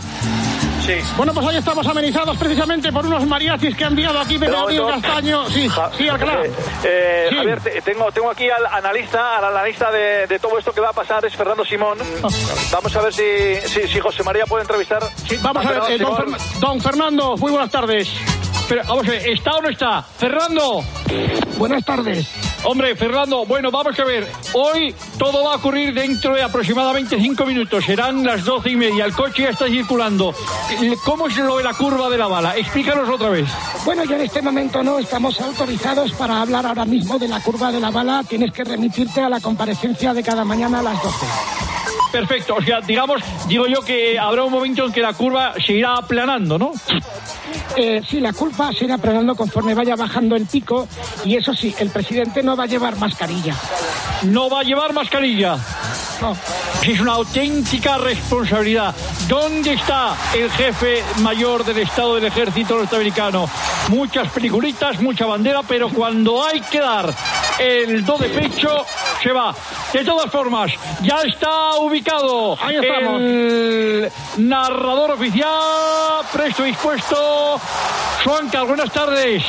[0.85, 0.93] Sí.
[1.17, 4.87] Bueno, pues hoy estamos amenizados precisamente por unos mariachis que han enviado aquí no.
[4.87, 5.47] Castaño.
[5.49, 6.45] Sí, Ja- sí, Alcalá.
[6.45, 6.51] eh,
[6.83, 7.35] eh, Sí.
[7.35, 10.89] Javier, te- tengo, tengo aquí al analista, al analista de, de todo esto que va
[10.89, 11.97] a pasar, es Fernando Simón.
[12.71, 15.03] Vamos a ver si, si, si José María puede entrevistar.
[15.41, 16.33] Vamos a ver, eh, don, Simón.
[16.39, 18.09] Fer- don Fernando, muy buenas tardes.
[18.67, 20.03] Pero, vamos a ver, ¿está o no está?
[20.03, 20.83] Fernando.
[21.57, 22.27] Buenas tardes.
[22.63, 24.27] Hombre, Fernando, bueno, vamos a ver.
[24.53, 27.83] Hoy todo va a ocurrir dentro de aproximadamente cinco minutos.
[27.85, 29.05] Serán las doce y media.
[29.05, 30.35] El coche ya está circulando.
[31.03, 32.55] ¿Cómo es lo de la curva de la bala?
[32.55, 33.49] Explícanos otra vez.
[33.83, 37.71] Bueno, yo en este momento no estamos autorizados para hablar ahora mismo de la curva
[37.71, 38.23] de la bala.
[38.27, 41.25] Tienes que remitirte a la comparecencia de cada mañana a las 12.
[42.13, 42.55] Perfecto.
[42.55, 45.95] O sea, digamos, digo yo que habrá un momento en que la curva se irá
[45.95, 46.71] aplanando, ¿no?
[47.75, 50.87] Eh, sí, la culpa se irá aplanando conforme vaya bajando el pico.
[51.25, 53.55] Y eso sí, el presidente no va a llevar mascarilla.
[54.23, 55.57] No va a llevar mascarilla.
[56.83, 58.93] Es una auténtica responsabilidad.
[59.27, 63.49] ¿Dónde está el jefe mayor del Estado del Ejército norteamericano?
[63.87, 67.13] Muchas peliculitas, mucha bandera, pero cuando hay que dar
[67.57, 68.85] el do de pecho,
[69.21, 69.53] se va.
[69.93, 73.21] De todas formas, ya está ubicado Ahí estamos.
[73.21, 77.59] el narrador oficial, presto y dispuesto.
[78.23, 79.43] Suanca, buenas tardes.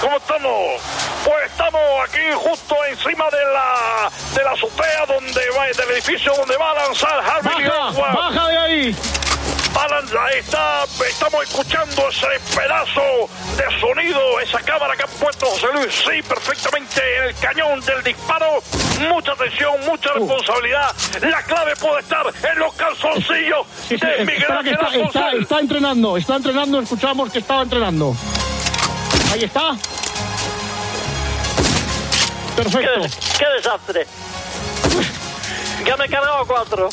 [0.00, 0.80] ¿Cómo estamos?
[1.24, 6.56] Pues estamos aquí justo encima de la de la azotea donde va del edificio donde
[6.56, 8.96] va a lanzar Harvey Baja, baja de ahí.
[9.76, 15.06] Va a lanzar- ahí está, estamos escuchando ese pedazo de sonido, esa cámara que ha
[15.06, 18.62] puesto José Luis, sí, perfectamente en el cañón del disparo.
[19.10, 20.20] Mucha atención, mucha Uh.
[20.20, 20.94] responsabilidad.
[21.20, 26.16] La clave puede estar en los calzoncillos Sí, sí, de Miguel Ángel está, está, entrenando,
[26.16, 28.16] está entrenando, escuchamos que estaba entrenando.
[29.32, 29.76] Ahí está.
[32.56, 33.02] Perfecto.
[33.02, 34.06] ¿Qué, qué desastre.
[35.84, 36.88] Ya me he cargado cuatro.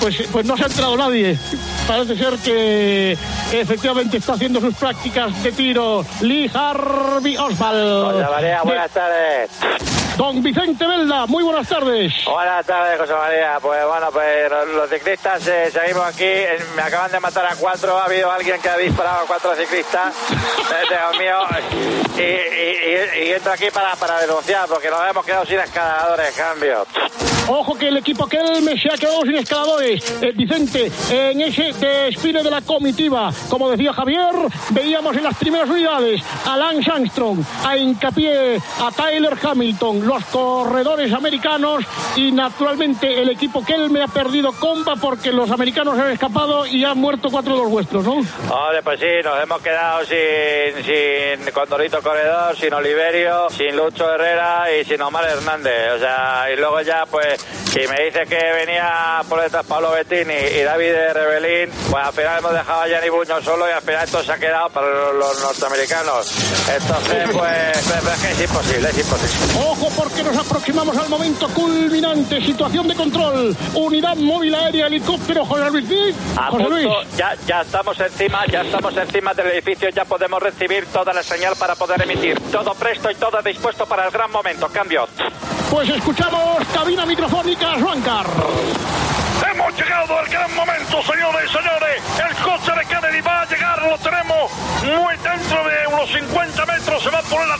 [0.00, 1.38] Pues, pues no se ha entrado nadie.
[1.86, 3.12] Parece ser que
[3.52, 8.12] efectivamente está haciendo sus prácticas de tiro Lee Harvey Oswald.
[8.12, 9.50] José María, De- buenas tardes.
[10.16, 12.12] Don Vicente Velda, muy buenas tardes.
[12.24, 13.58] Buenas tardes, José María.
[13.60, 16.24] Pues bueno, pues los, ciclistas eh, seguimos aquí.
[16.24, 17.96] Eh, Me acaban de matar a cuatro.
[17.98, 20.12] Ha habido alguien que ha disparado a cuatro ciclistas.
[20.66, 21.38] Eh, Dios mío.
[22.18, 26.34] Y, y, y- y entro aquí para, para denunciar porque nos hemos quedado sin escaladores.
[26.34, 26.84] Cambio.
[27.48, 30.02] Ojo que el equipo Kelme se ha quedado sin escaladores.
[30.22, 34.34] Eh, Vicente, en ese desfile de la comitiva, como decía Javier,
[34.70, 41.12] veíamos en las primeras unidades a Lance Armstrong, a Hincapié, a Tyler Hamilton, los corredores
[41.12, 41.84] americanos
[42.16, 46.98] y naturalmente el equipo Kelme ha perdido comba porque los americanos han escapado y han
[46.98, 48.14] muerto cuatro de los vuestros, ¿no?
[48.14, 54.66] Hombre, pues sí, nos hemos quedado sin, sin Condorito Corredor, sin Oliverio, sin Lucho Herrera
[54.72, 55.92] y sin Omar Hernández.
[55.96, 60.58] O sea, y luego ya, pues, si me dice que venía por detrás Pablo Bettini
[60.58, 61.12] y David de
[61.66, 64.32] Rebelín, pues al final hemos dejado a Gianni Buño solo y al final esto se
[64.32, 66.30] ha quedado para los, norteamericanos.
[66.68, 69.66] Entonces, pues, pues, pues, que es imposible, es imposible.
[69.66, 75.70] Ojo porque nos aproximamos al momento culminante, situación de control, unidad móvil aérea, helicóptero, José
[75.70, 76.14] Luis
[76.50, 76.88] José Luis.
[77.16, 81.54] ya, ya estamos encima, ya estamos encima del edificio, ya podemos recibir toda la señal
[81.56, 82.40] para poder emitir.
[82.50, 84.68] Todo presto y todo dispuesto para el gran momento.
[84.68, 85.06] Cambio.
[85.70, 88.26] Pues escuchamos cabina microfónica Juancar.
[89.66, 92.02] Hemos llegado al gran momento, señores y señores.
[92.24, 94.52] El coche de Kennedy va a llegar, lo tenemos
[94.84, 97.02] muy dentro de unos 50 metros.
[97.02, 97.56] Se va a poner a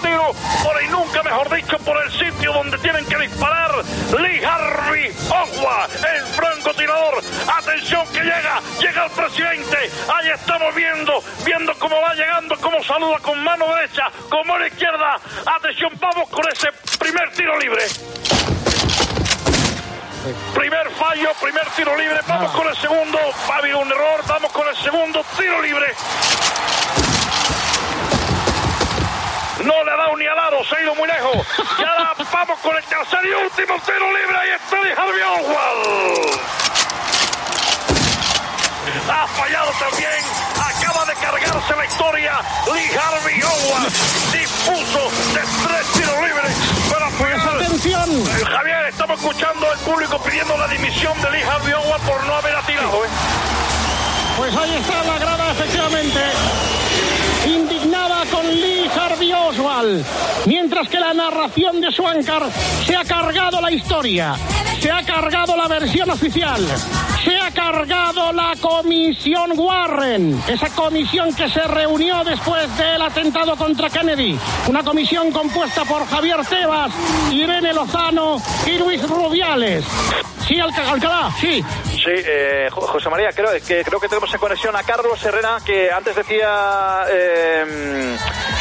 [0.63, 3.73] por ahí nunca, mejor dicho, por el sitio donde tienen que disparar.
[4.21, 7.25] Lee Harvey Oswald, el francotirador.
[7.59, 9.77] Atención que llega, llega el presidente.
[10.15, 11.13] Ahí estamos viendo,
[11.45, 15.17] viendo cómo va llegando, cómo saluda con mano derecha, con mano izquierda.
[15.45, 16.69] Atención, vamos con ese
[17.01, 17.83] primer tiro libre.
[20.55, 22.19] Primer fallo, primer tiro libre.
[22.27, 23.19] Vamos con el segundo.
[23.49, 24.23] Ha habido un error.
[24.27, 25.87] Vamos con el segundo tiro libre.
[29.65, 31.47] No le ha dado ni al aro, se ha ido muy lejos.
[31.79, 34.37] Y ahora vamos con el tercer y último tiro libre.
[34.37, 36.56] Ahí está Harvey Oswald.
[39.17, 40.21] Ha fallado también.
[40.61, 42.33] Acaba de cargarse la historia.
[42.75, 43.93] Lee Harvey Oswald
[44.33, 46.57] dispuso de tres tiros libres.
[47.17, 48.25] Final- atención.
[48.45, 52.57] Javier, estamos escuchando al público pidiendo la dimisión de Lee Harvey Oswald por no haber
[52.57, 53.05] atirado.
[53.05, 53.09] ¿eh?
[54.37, 56.21] Pues ahí está la grada, efectivamente.
[57.47, 60.05] Indignada con con Lee Harvey Oswald.
[60.47, 62.51] Mientras que la narración de Swankar
[62.85, 64.35] se ha cargado la historia,
[64.81, 66.61] se ha cargado la versión oficial,
[67.25, 73.89] se ha cargado la comisión Warren, esa comisión que se reunió después del atentado contra
[73.89, 74.37] Kennedy.
[74.67, 76.91] Una comisión compuesta por Javier Tebas,
[77.31, 79.85] Irene Lozano y Luis Rubiales.
[80.49, 81.65] Sí, Alca- Alcalá, sí.
[81.91, 85.59] Sí, eh, Jo- José María, creo que, creo que tenemos en conexión a Carlos Herrera,
[85.65, 88.17] que antes decía eh,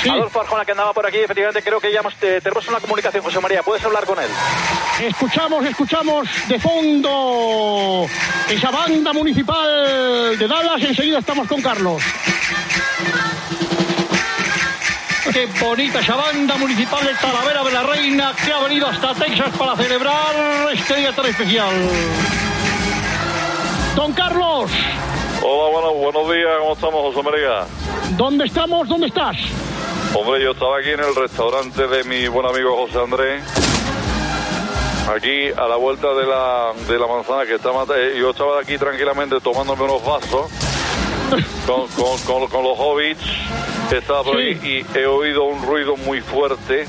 [0.09, 1.17] Adolfo Arjona que andaba por aquí.
[1.17, 3.61] Efectivamente, creo que ya hemos- eh, tenemos una comunicación, José María.
[3.63, 4.29] ¿Puedes hablar con él?
[5.01, 8.05] Escuchamos, escuchamos de fondo
[8.49, 9.65] esa banda municipal
[9.95, 10.81] de Dallas.
[10.81, 12.01] Enseguida estamos con Carlos.
[15.31, 19.51] Qué bonita esa banda municipal de Talavera de la Reina que ha venido hasta Texas
[19.57, 20.35] para celebrar
[20.73, 21.73] este día tan especial.
[23.95, 24.71] Don Carlos,
[25.41, 27.67] Hola, bueno, buenos días, ¿cómo estamos, José María?
[28.17, 28.87] ¿dónde estamos?
[28.87, 29.35] ¿Dónde estás?
[30.13, 33.43] Hombre, yo estaba aquí en el restaurante de mi buen amigo José Andrés.
[35.13, 38.59] Aquí a la vuelta de la, de la manzana que está mata- eh, Yo estaba
[38.59, 40.49] aquí tranquilamente tomándome unos vasos
[41.67, 43.21] con, con, con- con los hobbits.
[43.91, 44.59] Estaba por ahí
[44.93, 46.85] y he oído un ruido muy fuerte.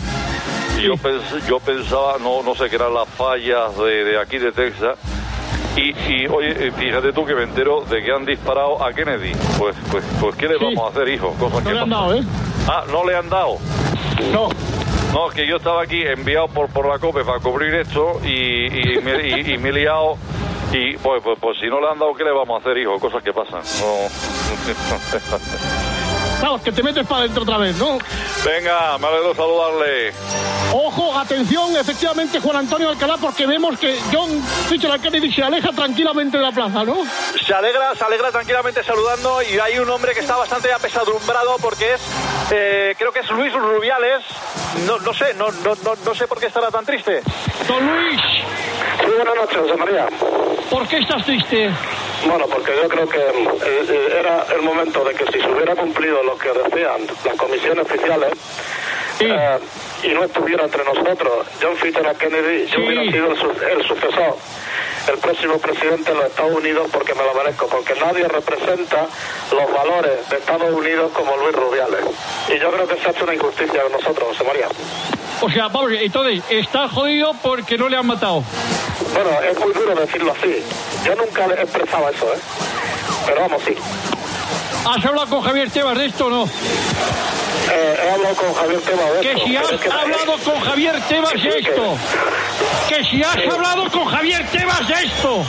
[0.78, 4.38] Y yo, pens- yo pensaba, no, no sé, que eran las fallas de, de aquí
[4.38, 4.98] de Texas.
[5.76, 9.32] Y, y, oye, eh, fíjate tú que me entero de que han disparado a Kennedy.
[9.58, 11.34] Pues, pues, pues ¿qué le vamos a hacer, hijo?
[11.38, 12.22] Cosas No que le han dado, ¿eh?
[12.66, 13.58] Ah, no le han dado.
[14.32, 14.48] No.
[15.16, 19.00] No, que yo estaba aquí enviado por, por la COPE para cubrir esto y, y
[19.00, 20.18] me, y- me he liado.
[20.72, 23.00] Y pues, pues, pues si no le han dado, ¿qué le vamos a hacer, hijo?
[23.00, 23.62] Cosas que pasan.
[26.40, 27.98] Vamos, que te metes para adentro otra vez, ¿no?
[28.44, 30.12] Venga, me alegro saludarle.
[30.72, 34.30] Ojo, atención, efectivamente, Juan Antonio Alcalá, porque vemos que John
[34.68, 36.96] Fitzgerald Kennedy se aleja tranquilamente de la plaza, ¿no?
[37.44, 41.94] Se alegra, se alegra tranquilamente saludando y hay un hombre que está bastante apesadumbrado porque
[41.94, 42.00] es,
[42.50, 44.22] eh, creo que es Luis Rubiales.
[44.86, 47.22] No, no sé, no, no, no, no sé por qué estará tan triste.
[47.66, 48.20] Don Luis.
[49.00, 50.08] Sí, buenas noches, José María.
[50.70, 51.70] ¿Por qué estás triste?
[52.28, 53.48] Bueno, porque yo creo que eh,
[53.88, 57.86] eh, era el momento de que si se hubiera cumplido lo que decían las comisiones
[57.86, 58.32] oficiales
[59.20, 59.58] eh,
[60.02, 64.36] y no estuviera entre nosotros John Fitzgerald Kennedy, yo hubiera sido el, su- el sucesor,
[65.08, 69.06] el próximo presidente de los Estados Unidos porque me lo merezco, porque nadie representa
[69.52, 72.00] los valores de Estados Unidos como Luis Rubiales.
[72.48, 74.68] Y yo creo que se ha hecho una injusticia con nosotros, José María.
[75.40, 78.42] O sea, vamos, entonces, está jodido porque no le han matado.
[79.12, 80.62] Bueno, es muy duro decirlo así.
[81.04, 82.38] Yo nunca he expresado eso, ¿eh?
[83.26, 83.74] Pero vamos, sí.
[84.88, 86.44] ¿Has hablado con Javier Tebas de esto o no?
[86.44, 90.38] Eh, he hablado con Javier Tebas de Que esto, si pero has es que- hablado
[90.44, 91.96] con Javier Tebas que de que- esto.
[92.88, 93.40] Que si has Sí.
[93.52, 95.44] hablado con Javier Tebas de esto.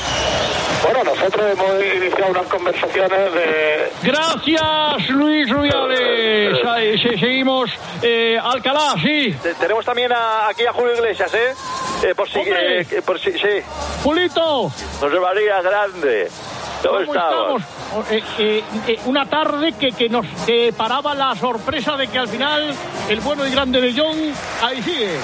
[0.83, 3.91] Bueno, nosotros hemos iniciado unas conversaciones de...
[4.03, 6.59] Gracias, Luis Rubiales.
[6.65, 7.69] Ahí, se- seguimos.
[8.01, 9.35] Eh, Alcalá, sí.
[9.41, 11.53] Te- Tenemos también a- aquí a Julio Iglesias, ¿eh?
[12.03, 13.61] Eh, por si, eh, que- por si, sí.
[14.03, 16.29] Julito, José María Grande.
[16.87, 17.63] ¿Cómo, ¿cómo estamos?
[17.95, 20.25] O- eh, eh, eh, una tarde que, que nos
[20.75, 22.73] paraba la sorpresa de que al final
[23.09, 24.15] el bueno y grande de John
[24.61, 25.17] ahí sigue.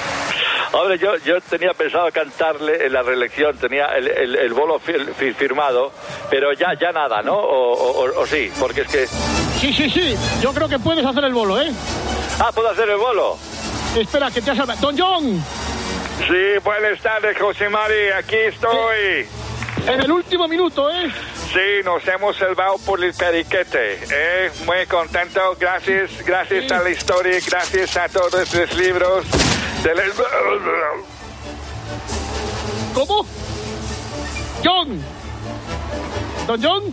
[0.71, 4.93] Hombre, yo, yo tenía pensado cantarle en la reelección, tenía el, el, el bolo fi-
[5.17, 5.91] fi- firmado,
[6.31, 7.35] pero ya, ya nada, ¿no?
[7.35, 9.07] O, o- o- o sí, porque es que...
[9.59, 10.15] Sí, sí, sí.
[10.41, 11.71] Yo creo que puedes hacer el bolo, ¿eh?
[12.39, 13.37] Ah, ¿puedo hacer el bolo?
[13.95, 14.81] Espera, que te has hablado.
[14.81, 15.43] Don John,
[16.27, 19.27] Sí, buenas tardes, José Mari, aquí estoy.
[19.87, 21.11] en el último minuto, ¿eh?
[21.53, 23.99] Sí, nos hemos salvado por el periquete.
[24.11, 24.51] ¿eh?
[24.65, 29.23] Muy contento, gracias, gracias a la historia, gracias a todos los libros.
[29.83, 30.03] De la-
[32.95, 33.25] ¿Cómo?
[34.63, 35.03] John.
[36.47, 36.83] Don John.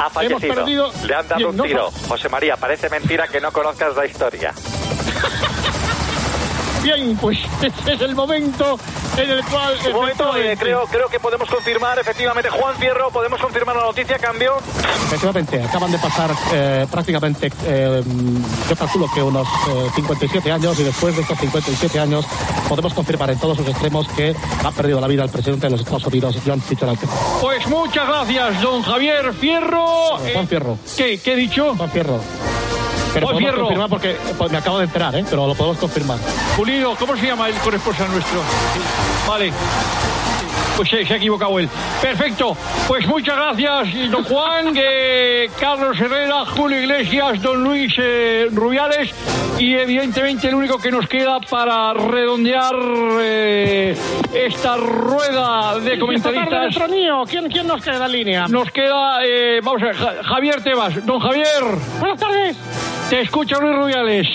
[0.00, 0.54] Ha Hemos fallecido.
[0.54, 0.92] perdido.
[1.04, 1.90] Le han dado Bien, un no tiro.
[1.90, 4.54] fa- José María, parece mentira que no conozcas la historia.
[6.82, 8.78] Bien, pues ese es el momento
[9.16, 9.74] en el cual.
[9.86, 13.82] Un momento, eh, efectivamente- creo, creo que podemos confirmar, efectivamente, Juan Fierro, podemos confirmar la
[13.82, 14.56] noticia, cambió.
[15.06, 18.02] Efectivamente, acaban de pasar eh, prácticamente, eh,
[18.68, 22.26] yo calculo que unos eh, 57 años y después de estos 57 años
[22.68, 25.80] podemos confirmar en todos sus extremos que ha perdido la vida el presidente de los
[25.80, 26.98] Estados Unidos, John Fitzgerald.
[27.40, 30.18] Pues muchas gracias, don Javier Fierro.
[30.32, 30.78] Juan Fierro.
[30.96, 31.74] ¿Qué, qué he dicho?
[31.76, 32.20] Juan Fierro.
[33.14, 35.24] Pero Juan podemos confirmar porque pues, me acabo de enterar, ¿eh?
[35.28, 36.18] pero lo podemos confirmar.
[36.56, 38.40] Pulido, ¿cómo se llama el corresponsal nuestro?
[39.26, 39.52] Vale.
[40.78, 41.68] Pues se, se ha equivocado él.
[42.00, 42.56] Perfecto.
[42.86, 49.12] Pues muchas gracias, don Juan, eh, Carlos Herrera, Julio Iglesias, don Luis eh, Rubiales
[49.58, 52.72] y evidentemente el único que nos queda para redondear
[53.20, 53.96] eh,
[54.32, 56.74] esta rueda de tarde comentaristas.
[57.26, 58.46] ¿quién, ¿quién nos queda en línea?
[58.46, 61.04] Nos queda, eh, vamos a ver, Ja- Javier Tebas.
[61.04, 61.64] Don Javier.
[61.98, 62.56] Buenas tardes.
[63.10, 64.26] Te escucha Luis Rubiales.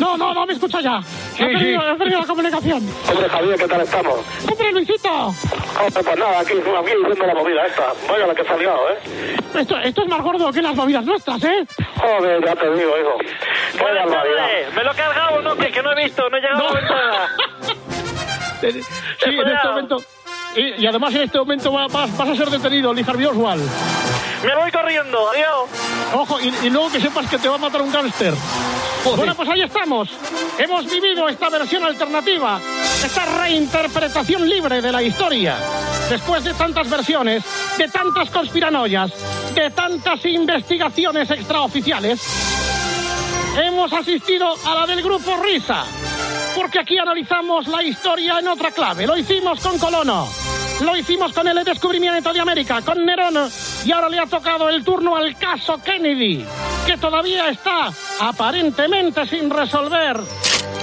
[0.00, 1.00] No, no, no me escucha ya.
[1.38, 1.86] Sí, he, perdido, sí.
[1.88, 2.90] he perdido la comunicación.
[3.08, 4.14] Hombre, Javier, ¿qué tal estamos?
[4.50, 5.08] Hombre, Luisito.
[5.08, 7.84] Hombre, pues nada, aquí, aquí haciendo la movida esta.
[8.10, 9.36] Vaya la que se ha liado, ¿eh?
[9.54, 11.64] Esto, esto es más gordo que las movidas nuestras, ¿eh?
[11.96, 13.82] Joder, ya te digo, hijo.
[13.84, 14.74] Vaya tardes.
[14.74, 15.56] ¿Me lo he cargado no?
[15.56, 17.28] Que, que no he visto, no he llegado a la ventana.
[18.60, 18.66] Sí,
[19.30, 19.96] en este momento.
[20.56, 23.62] Y, y además en este momento va- vas, vas a ser detenido, Lee Harvey Oswald.
[24.44, 25.68] Me voy corriendo, adiós.
[26.14, 28.32] Ojo, y, y luego que sepas que te va a matar un gángster.
[29.04, 30.08] Bueno, pues ahí estamos.
[30.58, 32.60] Hemos vivido esta versión alternativa,
[33.04, 35.56] esta reinterpretación libre de la historia.
[36.10, 37.44] Después de tantas versiones,
[37.76, 39.12] de tantas conspiranoias,
[39.54, 42.20] de tantas investigaciones extraoficiales,
[43.62, 45.84] hemos asistido a la del grupo Risa.
[46.54, 49.06] Porque aquí analizamos la historia en otra clave.
[49.06, 50.28] Lo hicimos con Colono.
[50.80, 53.50] Lo hicimos con el descubrimiento de América, con Nerón.
[53.84, 56.44] Y ahora le ha tocado el turno al caso Kennedy,
[56.88, 60.18] que todavía está aparentemente sin resolver.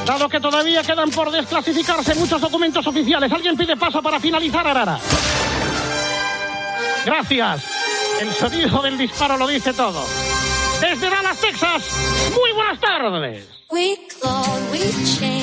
[0.05, 3.31] Dado que todavía quedan por desclasificarse muchos documentos oficiales.
[3.31, 4.99] Alguien pide paso para finalizar, Arara.
[7.03, 7.63] Gracias.
[8.21, 10.05] El sonido del disparo lo dice todo.
[10.79, 11.83] Desde Dallas, Texas,
[12.39, 13.47] muy buenas tardes.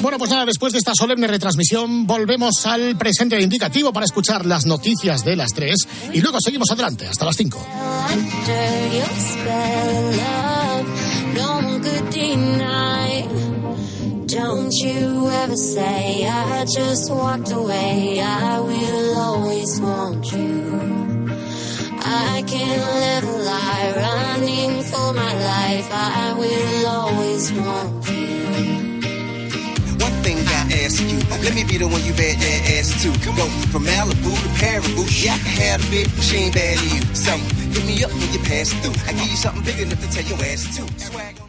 [0.00, 4.64] Bueno, pues nada, después de esta solemne retransmisión, volvemos al presente indicativo para escuchar las
[4.64, 7.66] noticias de las 3 y luego seguimos adelante hasta las 5.
[14.32, 18.18] Don't you ever say I just walked away.
[18.18, 21.28] I will always want you.
[22.00, 25.88] I can't live a lie, running for my life.
[25.92, 28.32] I will always want you.
[30.00, 33.08] One thing I ask you, let me be the one you bet that ass to.
[33.36, 37.02] Go from Malibu to Paribu, yeah, I can have a big machine bad you.
[37.14, 38.96] So hit me up when you pass through.
[39.06, 40.82] I give you something big enough to tell your ass to.
[41.18, 41.41] On.